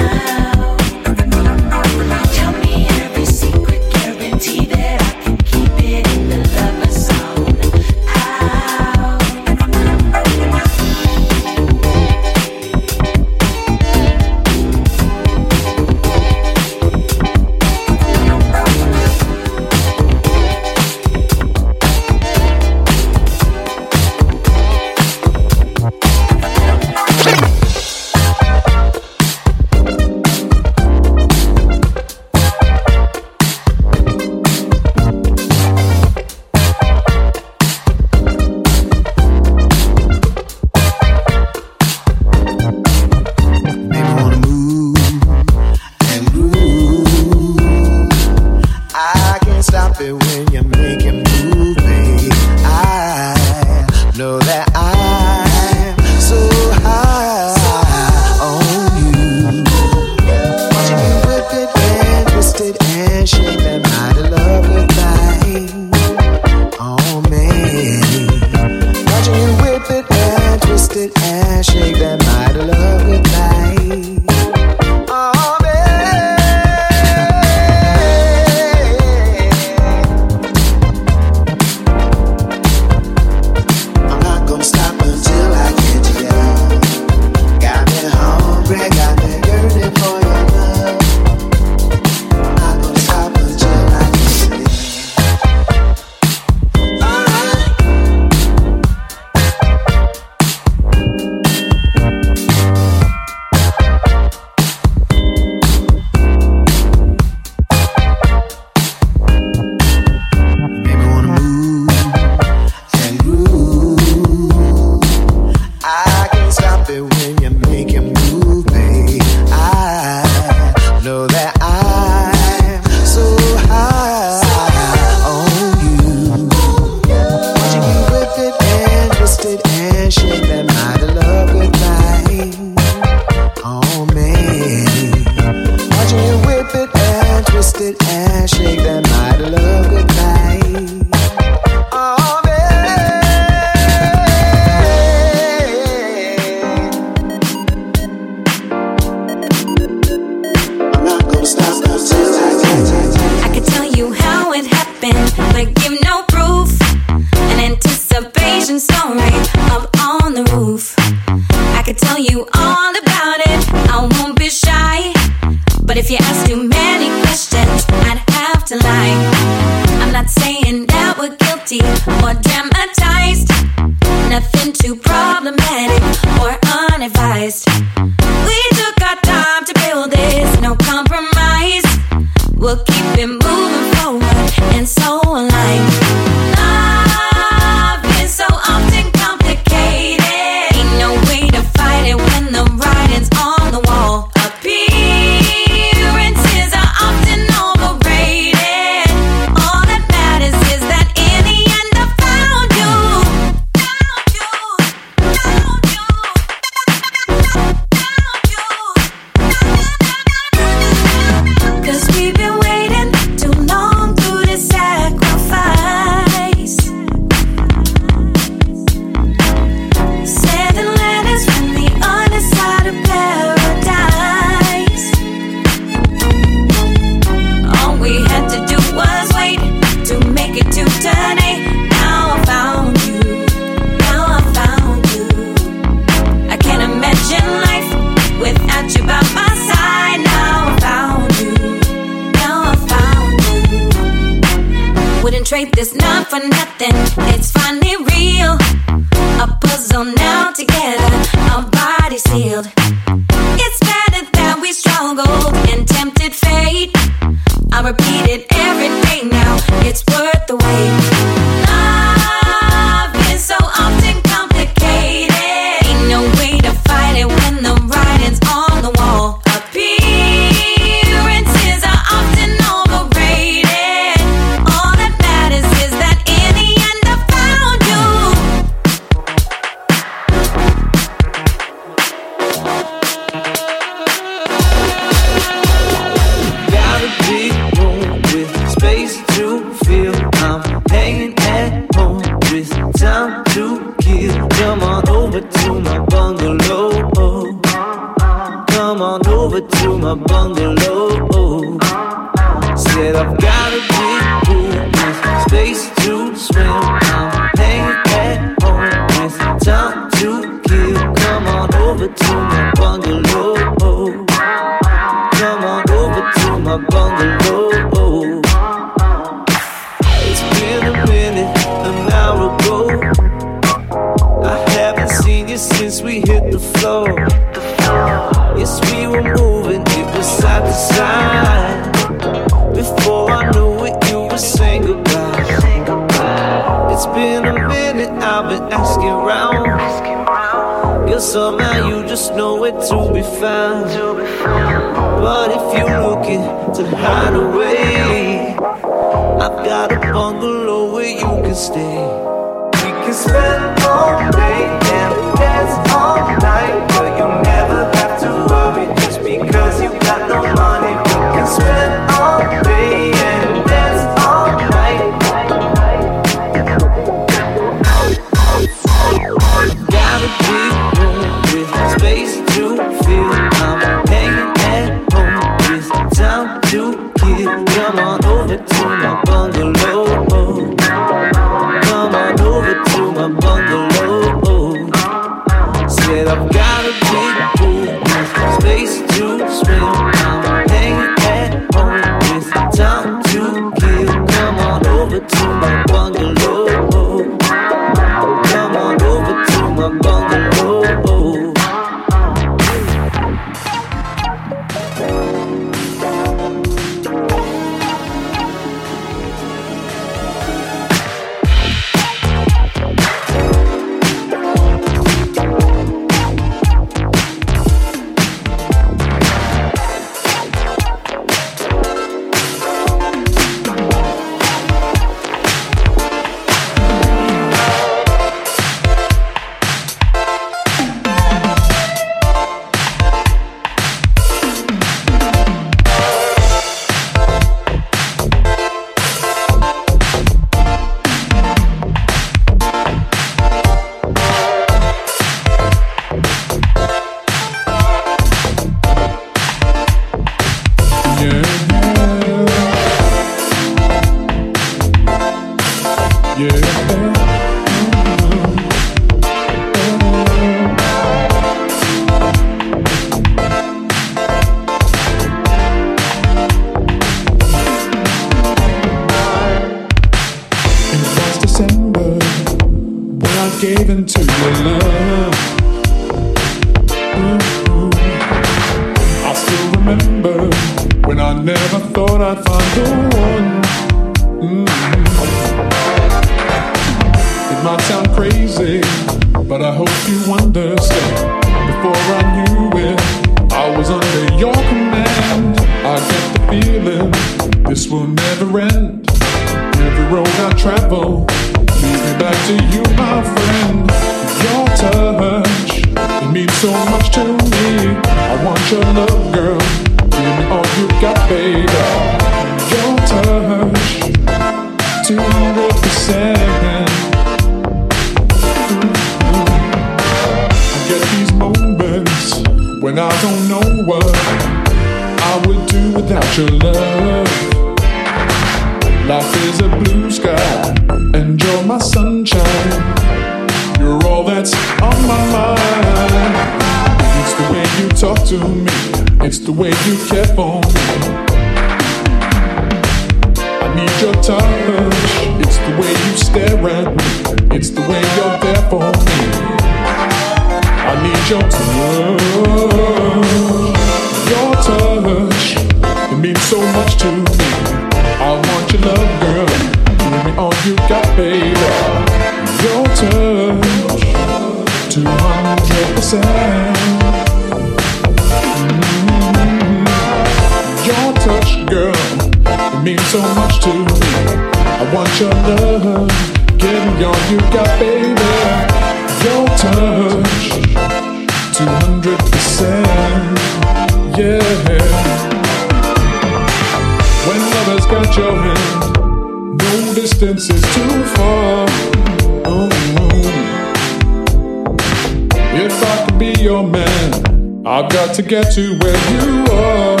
your 596.50 596.64
man. 596.64 597.64
I've 597.64 597.88
got 597.92 598.12
to 598.16 598.22
get 598.22 598.52
to 598.54 598.76
where 598.80 599.00
you 599.12 599.44
are. 599.52 600.00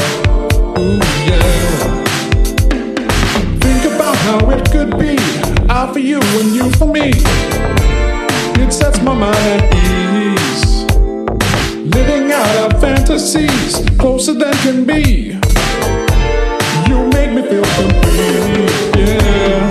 Ooh, 0.80 0.98
yeah. 1.30 1.78
Think 3.64 3.82
about 3.94 4.16
how 4.26 4.50
it 4.50 4.68
could 4.72 4.98
be. 4.98 5.16
I 5.70 5.88
for 5.92 6.00
you 6.00 6.18
and 6.40 6.50
you 6.52 6.68
for 6.72 6.88
me. 6.88 7.12
It 8.62 8.72
sets 8.72 9.00
my 9.00 9.14
mind 9.14 9.46
at 9.54 9.62
ease. 9.86 10.82
Living 11.94 12.32
out 12.32 12.56
our 12.62 12.80
fantasies 12.80 13.88
closer 14.00 14.34
than 14.34 14.54
can 14.64 14.84
be. 14.84 15.38
You 16.90 16.98
make 17.14 17.30
me 17.36 17.42
feel 17.48 17.68
complete, 17.78 18.98
yeah. 18.98 19.70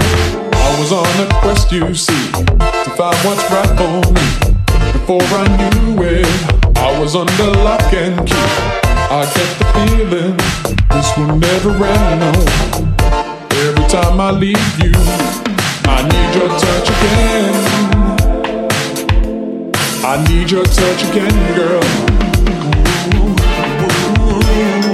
I 0.53 0.79
was 0.79 0.93
on 0.93 1.13
a 1.25 1.27
quest, 1.41 1.73
you 1.73 1.93
see, 1.93 2.31
to 2.31 2.89
find 2.95 3.17
what's 3.25 3.45
right 3.51 3.73
for 3.77 4.13
me 4.13 4.27
before 4.93 5.27
I 5.43 5.45
knew 5.57 6.03
it. 6.03 6.68
I 6.79 6.99
was 6.99 7.15
under 7.15 7.51
lock 7.63 7.93
and 7.93 8.27
key. 8.27 8.35
I 9.11 9.25
get 9.35 9.49
the 9.59 9.65
feeling 9.75 10.37
this 10.89 11.09
will 11.17 11.35
never 11.37 11.71
end. 11.85 12.19
No. 12.21 12.31
Every 13.67 13.85
time 13.89 14.19
I 14.19 14.31
leave 14.31 14.79
you, 14.83 14.93
I 15.85 16.01
need 16.11 16.31
your 16.39 16.49
touch 16.63 16.89
again. 16.95 17.55
I 20.05 20.23
need 20.27 20.49
your 20.49 20.65
touch 20.65 21.03
again, 21.09 21.55
girl. 21.55 21.83
Ooh, 23.15 23.35
ooh, 23.83 24.85
ooh. 24.85 24.88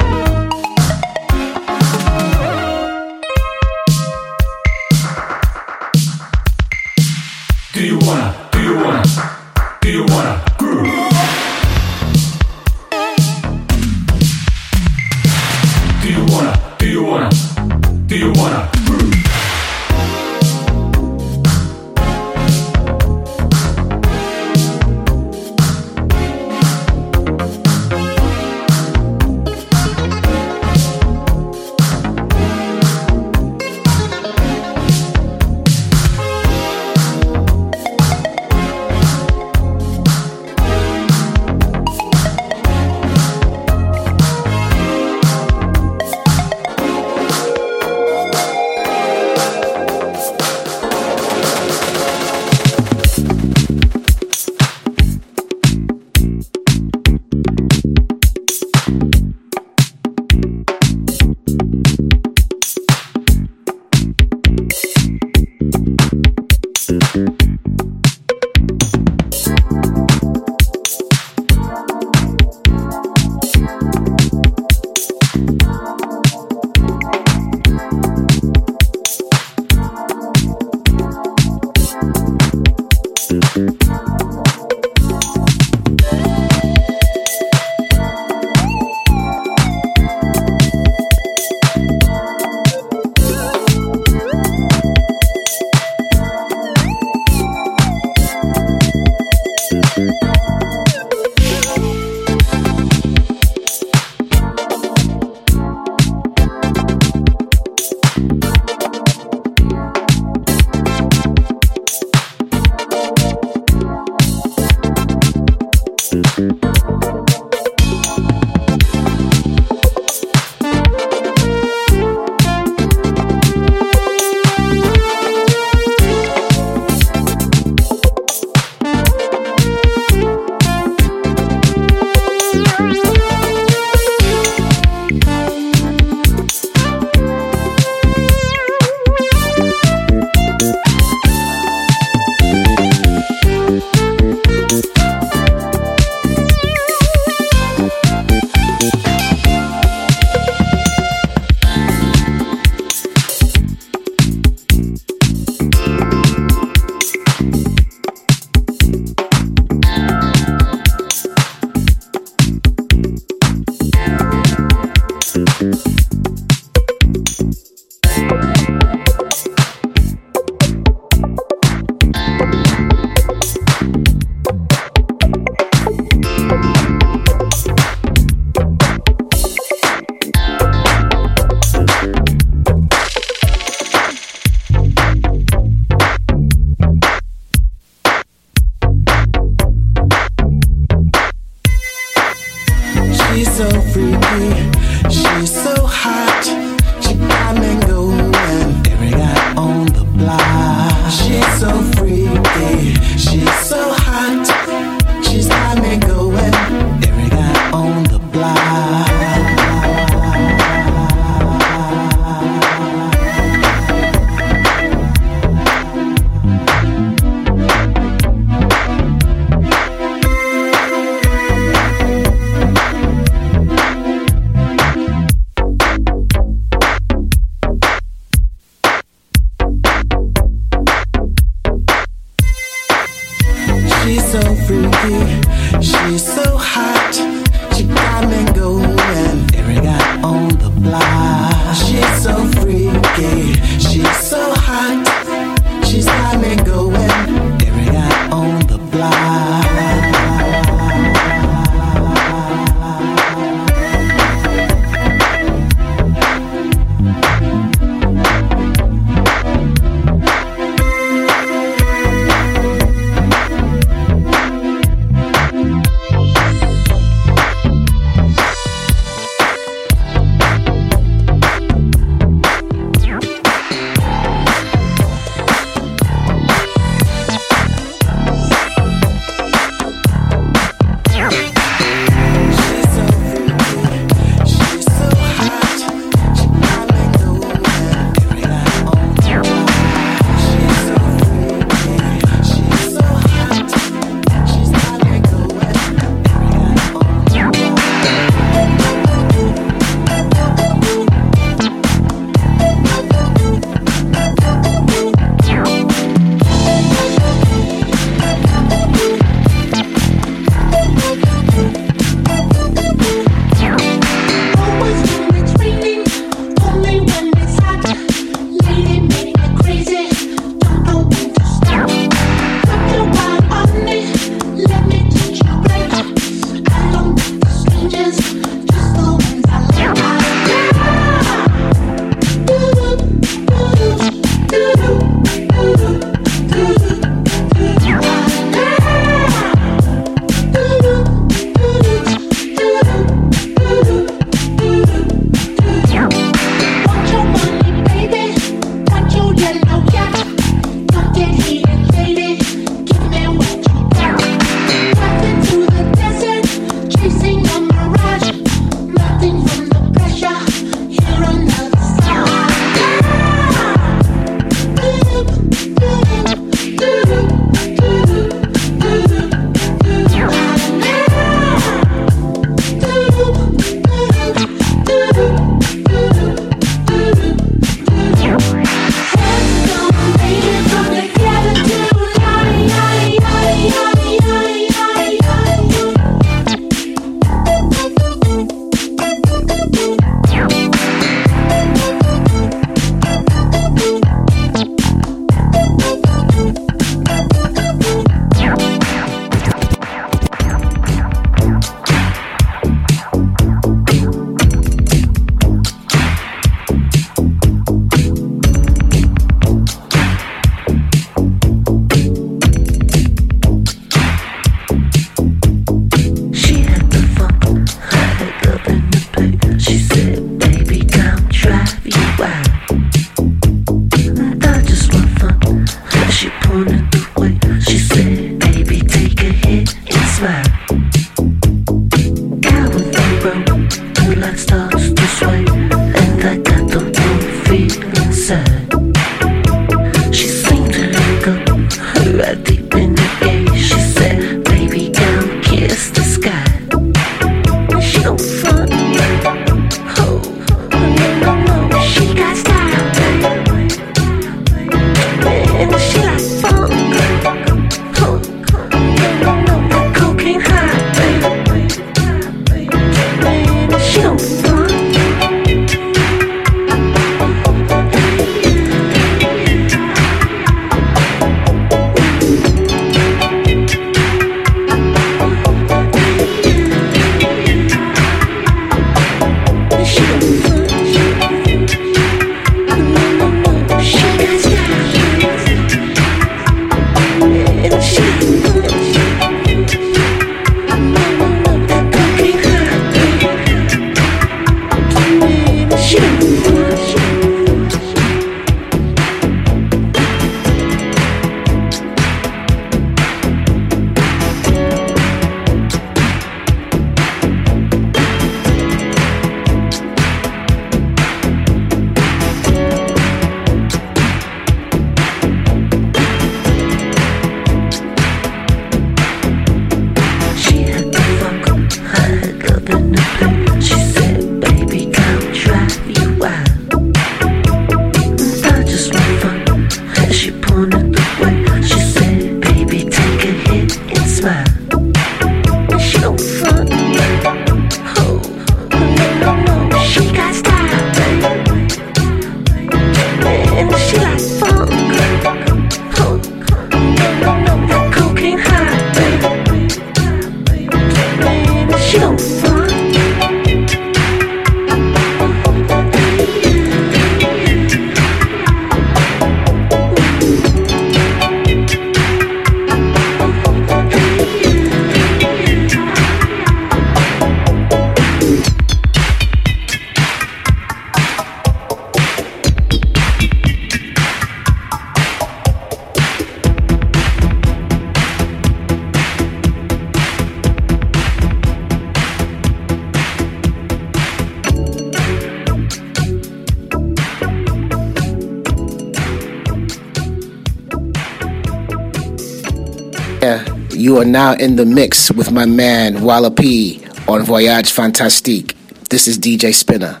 are 594.00 594.04
now 594.04 594.32
in 594.32 594.56
the 594.56 594.64
mix 594.64 595.10
with 595.12 595.30
my 595.30 595.44
man 595.44 596.02
Walla 596.02 596.30
P 596.30 596.82
on 597.06 597.22
Voyage 597.22 597.70
Funktastique. 597.70 598.54
This 598.88 599.06
is 599.06 599.18
DJ 599.18 599.52
Spinner. 599.54 600.00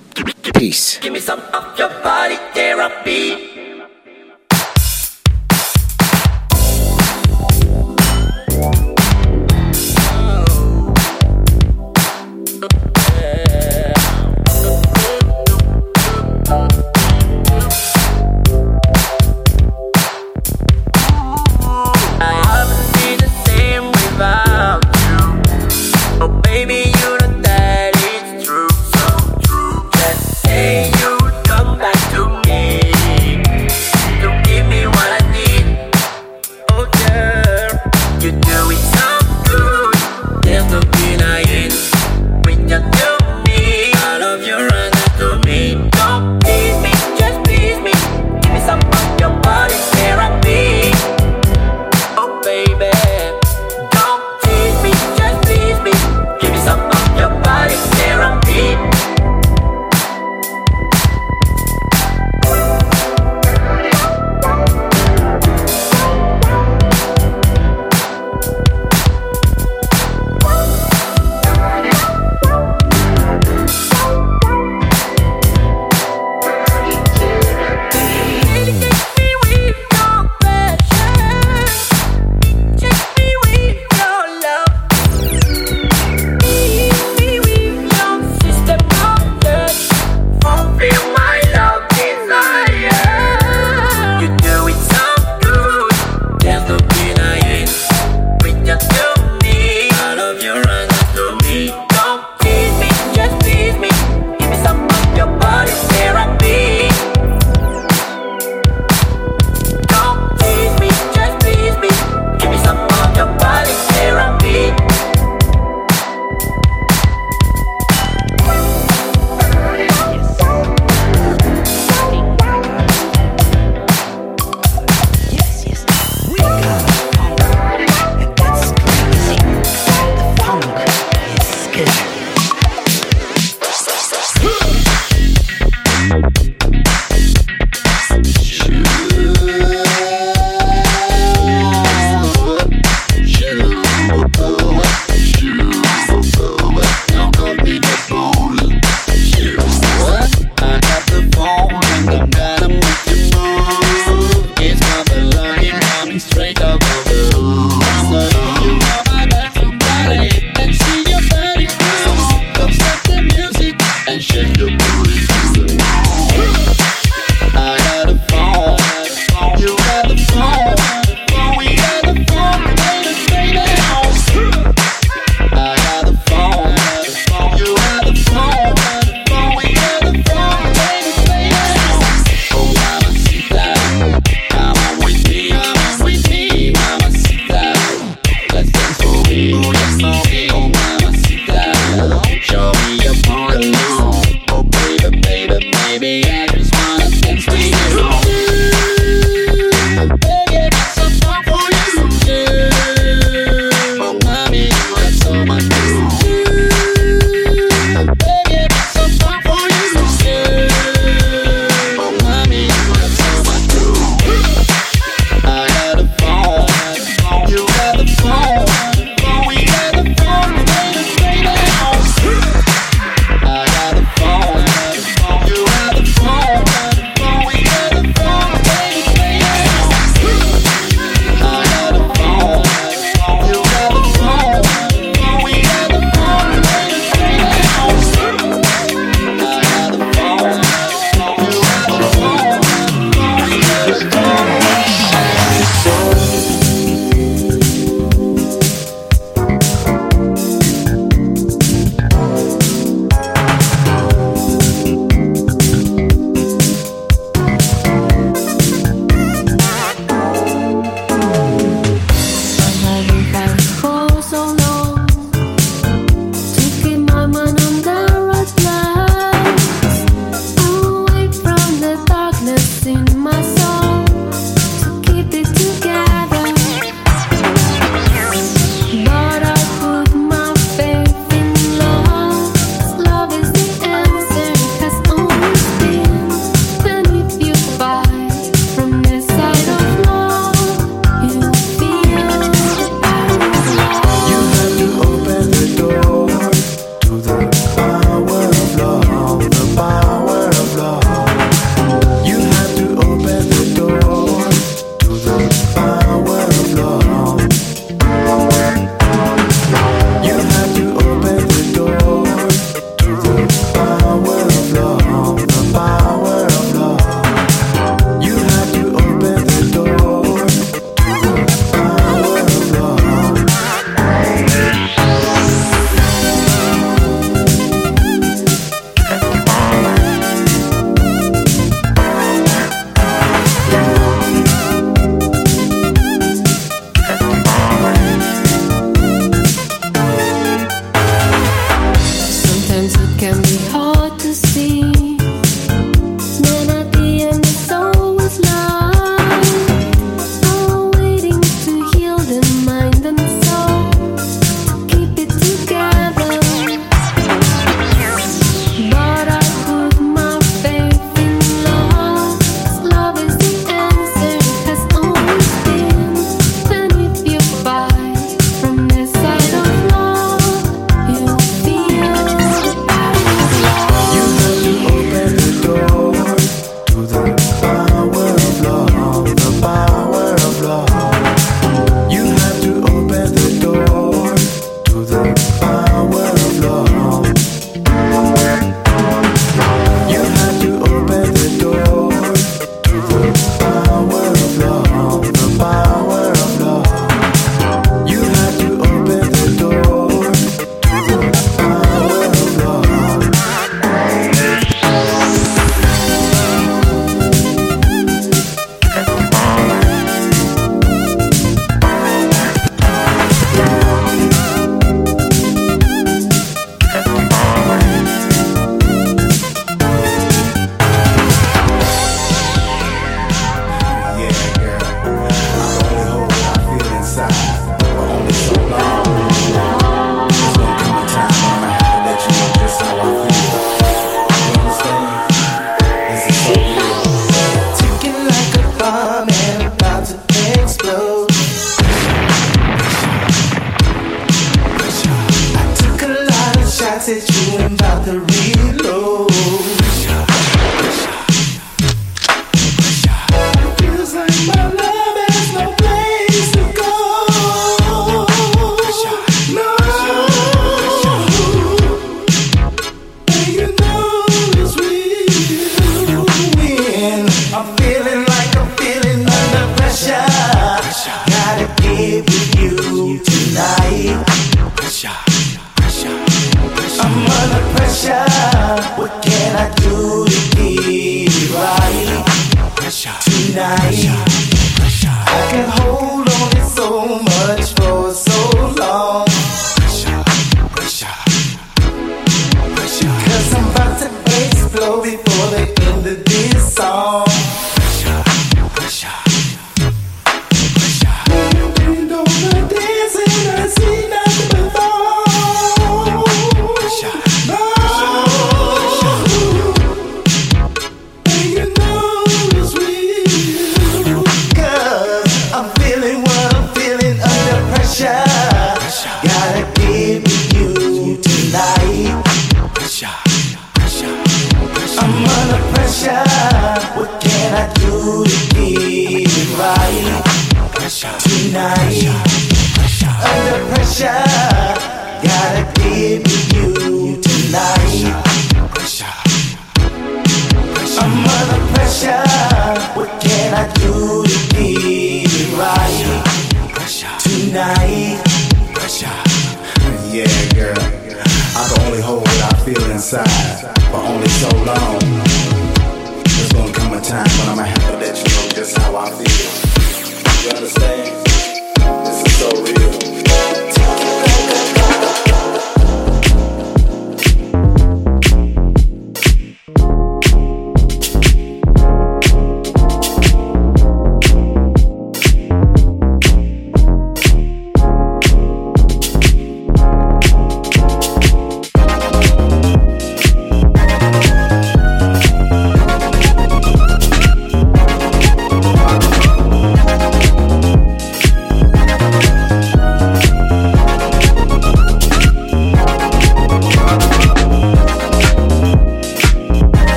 Peace. 0.54 0.98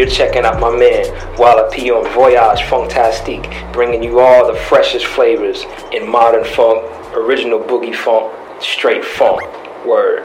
You're 0.00 0.08
checking 0.08 0.46
out 0.46 0.58
my 0.58 0.74
man 0.74 1.36
Walla 1.36 1.70
P 1.70 1.90
on 1.90 2.10
Voyage 2.14 2.60
Funktastique, 2.60 3.70
bringing 3.70 4.02
you 4.02 4.18
all 4.18 4.50
the 4.50 4.58
freshest 4.58 5.04
flavors 5.04 5.66
in 5.92 6.08
modern 6.08 6.42
funk, 6.42 6.82
original 7.14 7.60
boogie 7.60 7.94
funk, 7.94 8.32
straight 8.62 9.04
funk. 9.04 9.42
Word. 9.84 10.19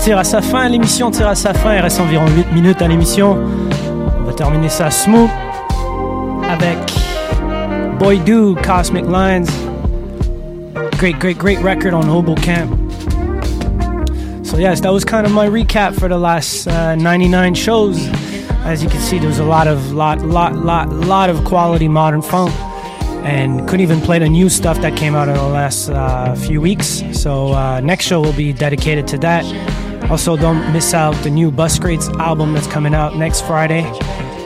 Tire 0.00 0.18
à 0.18 0.24
sa 0.24 0.40
fin. 0.40 0.68
L'émission 0.68 1.10
tire 1.10 1.28
à 1.28 1.34
sa 1.34 1.52
fin. 1.52 1.74
Il 1.74 1.80
reste 1.80 2.00
environ 2.00 2.24
8 2.26 2.52
minutes 2.52 2.80
à 2.80 2.88
l'émission. 2.88 3.36
On 4.18 4.24
va 4.24 4.32
terminer 4.32 4.70
ça 4.70 4.90
smooth 4.90 5.28
avec 6.48 6.78
Boy 7.98 8.18
Do, 8.20 8.56
Cosmic 8.62 9.04
Lines. 9.04 9.46
Great, 10.98 11.18
great, 11.18 11.38
great 11.38 11.58
record 11.62 11.92
on 11.92 12.08
Hobo 12.08 12.34
Camp. 12.34 12.70
So 14.42 14.56
yes, 14.56 14.80
that 14.80 14.92
was 14.92 15.04
kind 15.04 15.26
of 15.26 15.32
my 15.32 15.46
recap 15.46 15.94
for 15.94 16.08
the 16.08 16.18
last 16.18 16.66
uh, 16.66 16.94
99 16.96 17.54
shows. 17.54 18.08
As 18.64 18.82
you 18.82 18.88
can 18.88 19.00
see, 19.00 19.18
there 19.18 19.28
was 19.28 19.38
a 19.38 19.44
lot 19.44 19.68
of 19.68 19.92
lot, 19.92 20.20
lot, 20.22 20.54
lot, 20.54 20.88
lot 20.90 21.30
of 21.30 21.44
quality 21.44 21.88
modern 21.88 22.22
funk, 22.22 22.52
and 23.24 23.60
couldn't 23.68 23.80
even 23.80 24.00
play 24.00 24.18
the 24.18 24.28
new 24.28 24.48
stuff 24.48 24.80
that 24.80 24.96
came 24.96 25.14
out 25.14 25.28
in 25.28 25.34
the 25.34 25.42
last 25.42 25.90
uh, 25.90 26.34
few 26.34 26.60
weeks. 26.60 27.02
So 27.12 27.52
uh, 27.52 27.80
next 27.80 28.06
show 28.06 28.20
will 28.20 28.32
be 28.32 28.52
dedicated 28.52 29.06
to 29.08 29.18
that. 29.18 29.44
Also, 30.10 30.36
don't 30.36 30.72
miss 30.72 30.92
out 30.92 31.14
the 31.22 31.30
new 31.30 31.52
Bus 31.52 31.78
Grades 31.78 32.08
album 32.18 32.52
that's 32.52 32.66
coming 32.66 32.94
out 32.94 33.16
next 33.16 33.42
Friday, 33.46 33.82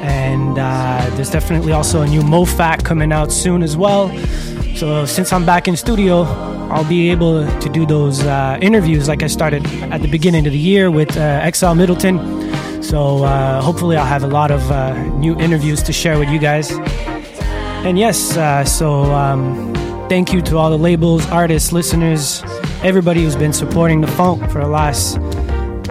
and 0.03 0.59
uh, 0.59 1.11
there's 1.15 1.31
definitely 1.31 1.73
also 1.73 2.03
a 2.03 2.07
new 2.07 2.21
MoFat 2.21 2.85
coming 2.85 3.13
out 3.13 3.33
soon 3.33 3.63
as 3.63 3.75
well. 3.75 4.15
So 4.77 5.07
since 5.07 5.33
I'm 5.33 5.47
back 5.47 5.67
in 5.67 5.77
studio, 5.77 6.25
I'll 6.71 6.89
be 6.89 7.11
able 7.11 7.47
to 7.61 7.69
do 7.69 7.87
those 7.87 8.23
uh, 8.25 8.59
interviews 8.61 9.09
like 9.09 9.23
I 9.23 9.27
started 9.27 9.65
at 9.93 10.03
the 10.03 10.09
beginning 10.09 10.47
of 10.47 10.53
the 10.53 10.59
year 10.59 10.91
with 10.91 11.17
uh, 11.17 11.51
XL 11.51 11.73
Middleton. 11.75 12.19
So 12.83 13.25
uh, 13.25 13.63
hopefully 13.63 13.97
I'll 13.97 14.05
have 14.05 14.25
a 14.25 14.29
lot 14.29 14.51
of 14.51 14.71
uh, 14.71 15.03
new 15.15 15.39
interviews 15.39 15.83
to 15.85 15.93
share 15.93 16.19
with 16.19 16.29
you 16.29 16.39
guys. 16.39 16.71
And 17.87 17.99
yes, 17.99 18.37
uh, 18.37 18.65
so 18.65 19.05
um, 19.15 19.73
thank 20.09 20.33
you 20.33 20.43
to 20.43 20.59
all 20.59 20.71
the 20.71 20.79
labels, 20.79 21.27
artists, 21.31 21.73
listeners, 21.73 22.43
everybody 22.83 23.25
who's 23.25 23.37
been 23.37 23.53
supporting 23.53 24.01
the 24.01 24.09
funk 24.09 24.51
for 24.51 24.61
the 24.61 24.69
last 24.69 25.17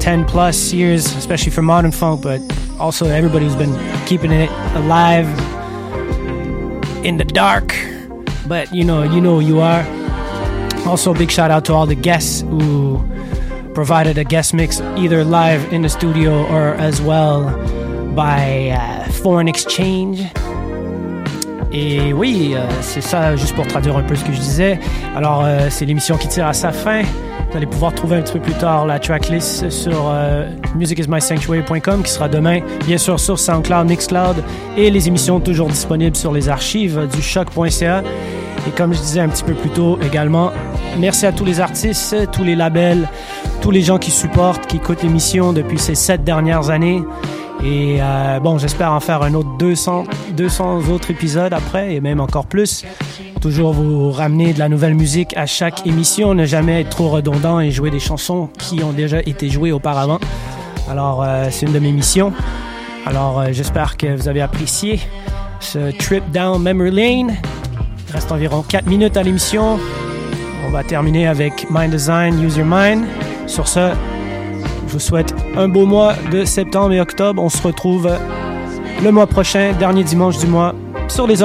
10 0.04 0.26
plus 0.26 0.74
years, 0.74 1.06
especially 1.16 1.50
for 1.50 1.62
modern 1.62 1.90
funk, 1.90 2.22
but 2.22 2.42
also 2.78 3.06
everybody 3.06 3.46
who's 3.46 3.56
been 3.56 3.74
keeping 4.06 4.34
it 4.34 4.50
alive 4.76 5.26
in 7.06 7.16
the 7.16 7.24
dark. 7.24 7.74
But 8.46 8.74
you 8.74 8.84
know, 8.84 9.04
you 9.04 9.22
know 9.22 9.40
who 9.40 9.48
you 9.48 9.62
are. 9.62 9.82
Also, 10.86 11.14
big 11.14 11.32
shout 11.32 11.52
out 11.52 11.64
to 11.66 11.74
all 11.74 11.86
the 11.86 11.96
guests 11.96 12.42
who 12.42 13.02
provided 13.74 14.18
a 14.18 14.26
guest 14.26 14.54
mix 14.54 14.82
either 14.98 15.24
live 15.24 15.72
in 15.72 15.84
the 15.84 15.90
studio 15.90 16.46
or 16.48 16.74
as 16.74 17.02
well 17.02 17.46
by 18.14 18.72
uh, 18.72 19.10
foreign 19.24 19.48
exchange. 19.48 20.22
Et 21.74 22.14
oui, 22.14 22.54
euh, 22.56 22.68
c'est 22.82 23.02
ça, 23.02 23.36
juste 23.36 23.56
pour 23.56 23.66
traduire 23.66 23.98
un 23.98 24.04
peu 24.04 24.14
ce 24.14 24.24
que 24.24 24.32
je 24.32 24.40
disais. 24.40 24.80
Alors, 25.16 25.44
euh, 25.44 25.68
c'est 25.72 25.86
l'émission 25.86 26.18
qui 26.18 26.28
tire 26.28 26.46
à 26.46 26.54
sa 26.54 26.72
fin. 26.72 27.02
Vous 27.50 27.58
allez 27.58 27.66
pouvoir 27.66 27.94
trouver 27.96 28.18
un 28.18 28.22
petit 28.22 28.34
peu 28.34 28.40
plus 28.40 28.54
tard 28.54 28.86
la 28.86 29.00
tracklist 29.00 29.70
sur 29.72 30.08
euh, 30.08 30.48
musicismysanctuary.com 30.76 32.04
qui 32.04 32.12
sera 32.12 32.30
demain, 32.30 32.60
bien 32.86 33.00
sûr, 33.00 33.20
sur 33.20 33.40
SoundCloud, 33.40 33.88
Mixcloud 33.88 34.44
et 34.78 34.92
les 34.92 35.08
émissions 35.08 35.40
toujours 35.40 35.68
disponibles 35.68 36.16
sur 36.16 36.32
les 36.32 36.48
archives 36.48 37.08
du 37.12 37.22
choc.ca. 37.24 38.04
Et 38.68 38.72
comme 38.78 38.94
je 38.94 39.00
disais 39.00 39.20
un 39.20 39.30
petit 39.30 39.44
peu 39.44 39.54
plus 39.54 39.70
tôt 39.72 39.98
également, 40.02 40.52
merci 41.00 41.26
à 41.26 41.32
tous 41.32 41.44
les 41.44 41.60
artistes, 41.60 42.16
tous 42.32 42.44
les 42.44 42.56
labels, 42.56 43.10
tous 43.62 43.72
les 43.72 43.82
gens 43.82 43.98
qui 43.98 44.12
supportent, 44.12 44.68
qui 44.68 44.78
écoutent 44.78 45.02
l'émission 45.02 45.54
depuis 45.54 45.80
ces 45.80 45.96
sept 45.96 46.24
dernières 46.24 46.70
années. 46.70 47.04
Et 47.66 47.98
euh, 48.02 48.40
bon, 48.42 48.58
j'espère 48.58 48.92
en 48.92 49.00
faire 49.00 49.22
un 49.22 49.34
autre 49.36 49.50
200, 49.58 50.04
200 50.36 50.90
autres 50.90 51.12
épisodes 51.12 51.54
après, 51.54 51.96
et 51.96 52.02
même 52.02 52.20
encore 52.20 52.46
plus. 52.46 52.84
Toujours 53.40 53.72
vous 53.72 54.12
ramener 54.12 54.54
de 54.54 54.60
la 54.60 54.68
nouvelle 54.68 54.96
musique 54.96 55.36
à 55.38 55.46
chaque 55.46 55.88
émission, 55.88 56.34
ne 56.34 56.46
jamais 56.46 56.82
être 56.82 56.90
trop 56.90 57.10
redondant 57.10 57.62
et 57.62 57.72
jouer 57.72 57.90
des 57.90 58.02
chansons 58.02 58.50
qui 58.58 58.84
ont 58.84 58.92
déjà 58.92 59.22
été 59.22 59.50
jouées 59.50 59.72
auparavant. 59.72 60.20
Alors, 60.90 61.24
euh, 61.24 61.48
c'est 61.52 61.66
une 61.66 61.72
de 61.72 61.80
mes 61.80 61.94
missions. 61.94 62.34
Alors, 63.06 63.40
euh, 63.40 63.48
j'espère 63.52 63.96
que 63.96 64.08
vous 64.14 64.28
avez 64.28 64.42
apprécié 64.42 65.00
ce 65.62 65.92
trip 65.98 66.30
down 66.32 66.62
memory 66.62 66.92
lane. 66.92 67.38
Il 68.10 68.14
reste 68.14 68.30
environ 68.32 68.62
4 68.68 68.88
minutes 68.88 69.16
à 69.16 69.24
l'émission. 69.24 69.80
On 70.68 70.70
va 70.70 70.84
terminer 70.84 71.28
avec 71.28 71.68
Mind 71.70 71.92
Design, 71.92 72.44
Use 72.44 72.58
Your 72.58 72.68
Mind. 72.70 73.06
Sur 73.48 73.70
ce, 73.70 73.92
je 74.94 75.00
vous 75.00 75.06
souhaite 75.06 75.34
un 75.58 75.68
beau 75.68 75.88
mois 75.88 76.14
de 76.32 76.46
septembre 76.46 76.94
et 76.94 77.02
octobre. 77.02 77.42
On 77.42 77.50
se 77.50 77.60
retrouve 77.64 78.12
le 79.04 79.12
mois 79.12 79.26
prochain, 79.26 79.74
dernier 79.80 80.04
dimanche 80.04 80.38
du 80.38 80.46
mois, 80.46 80.76
sur 81.08 81.26
les. 81.26 81.42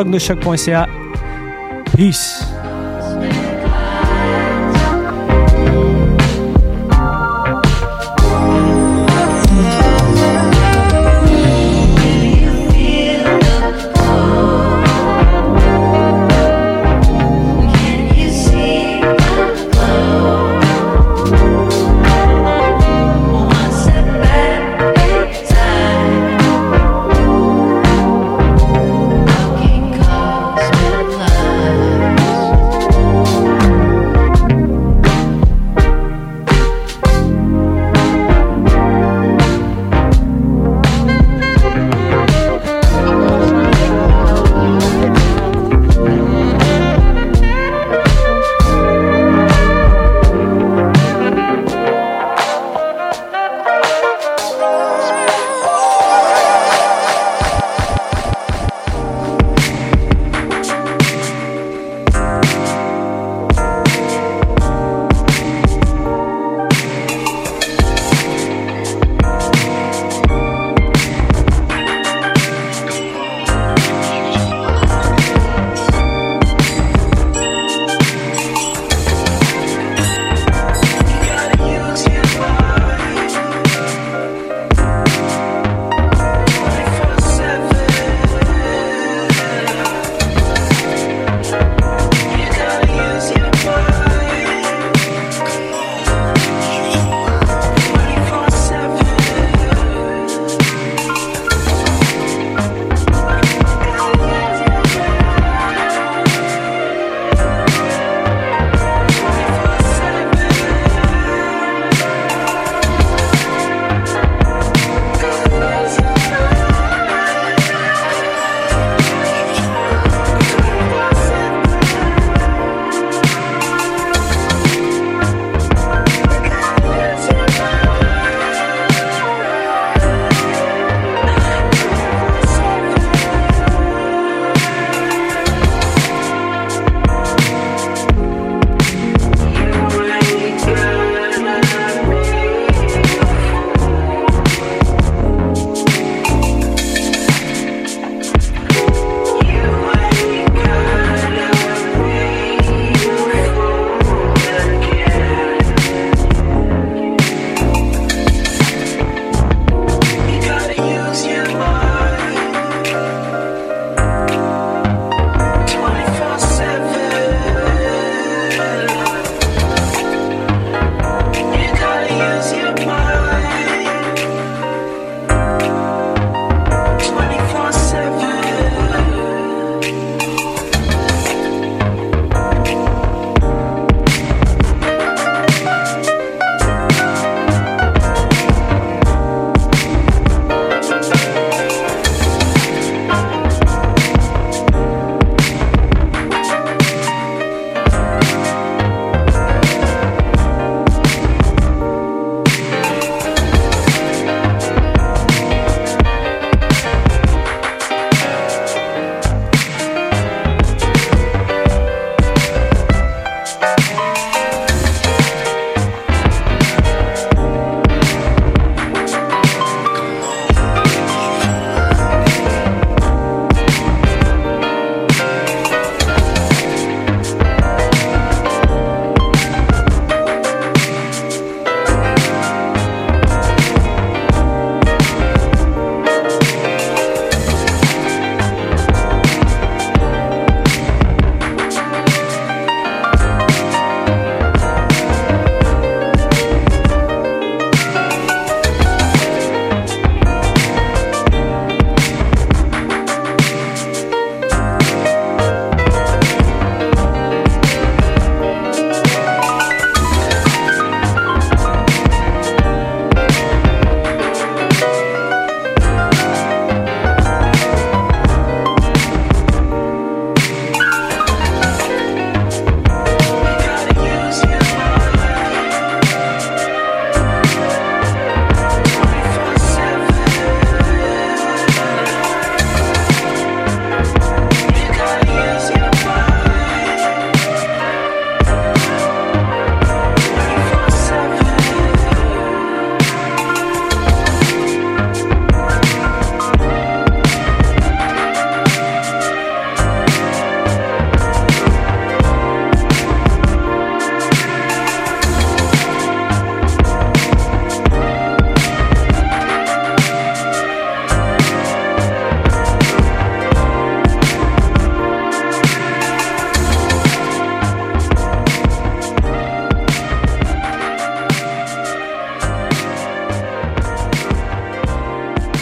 Peace. 1.96 2.57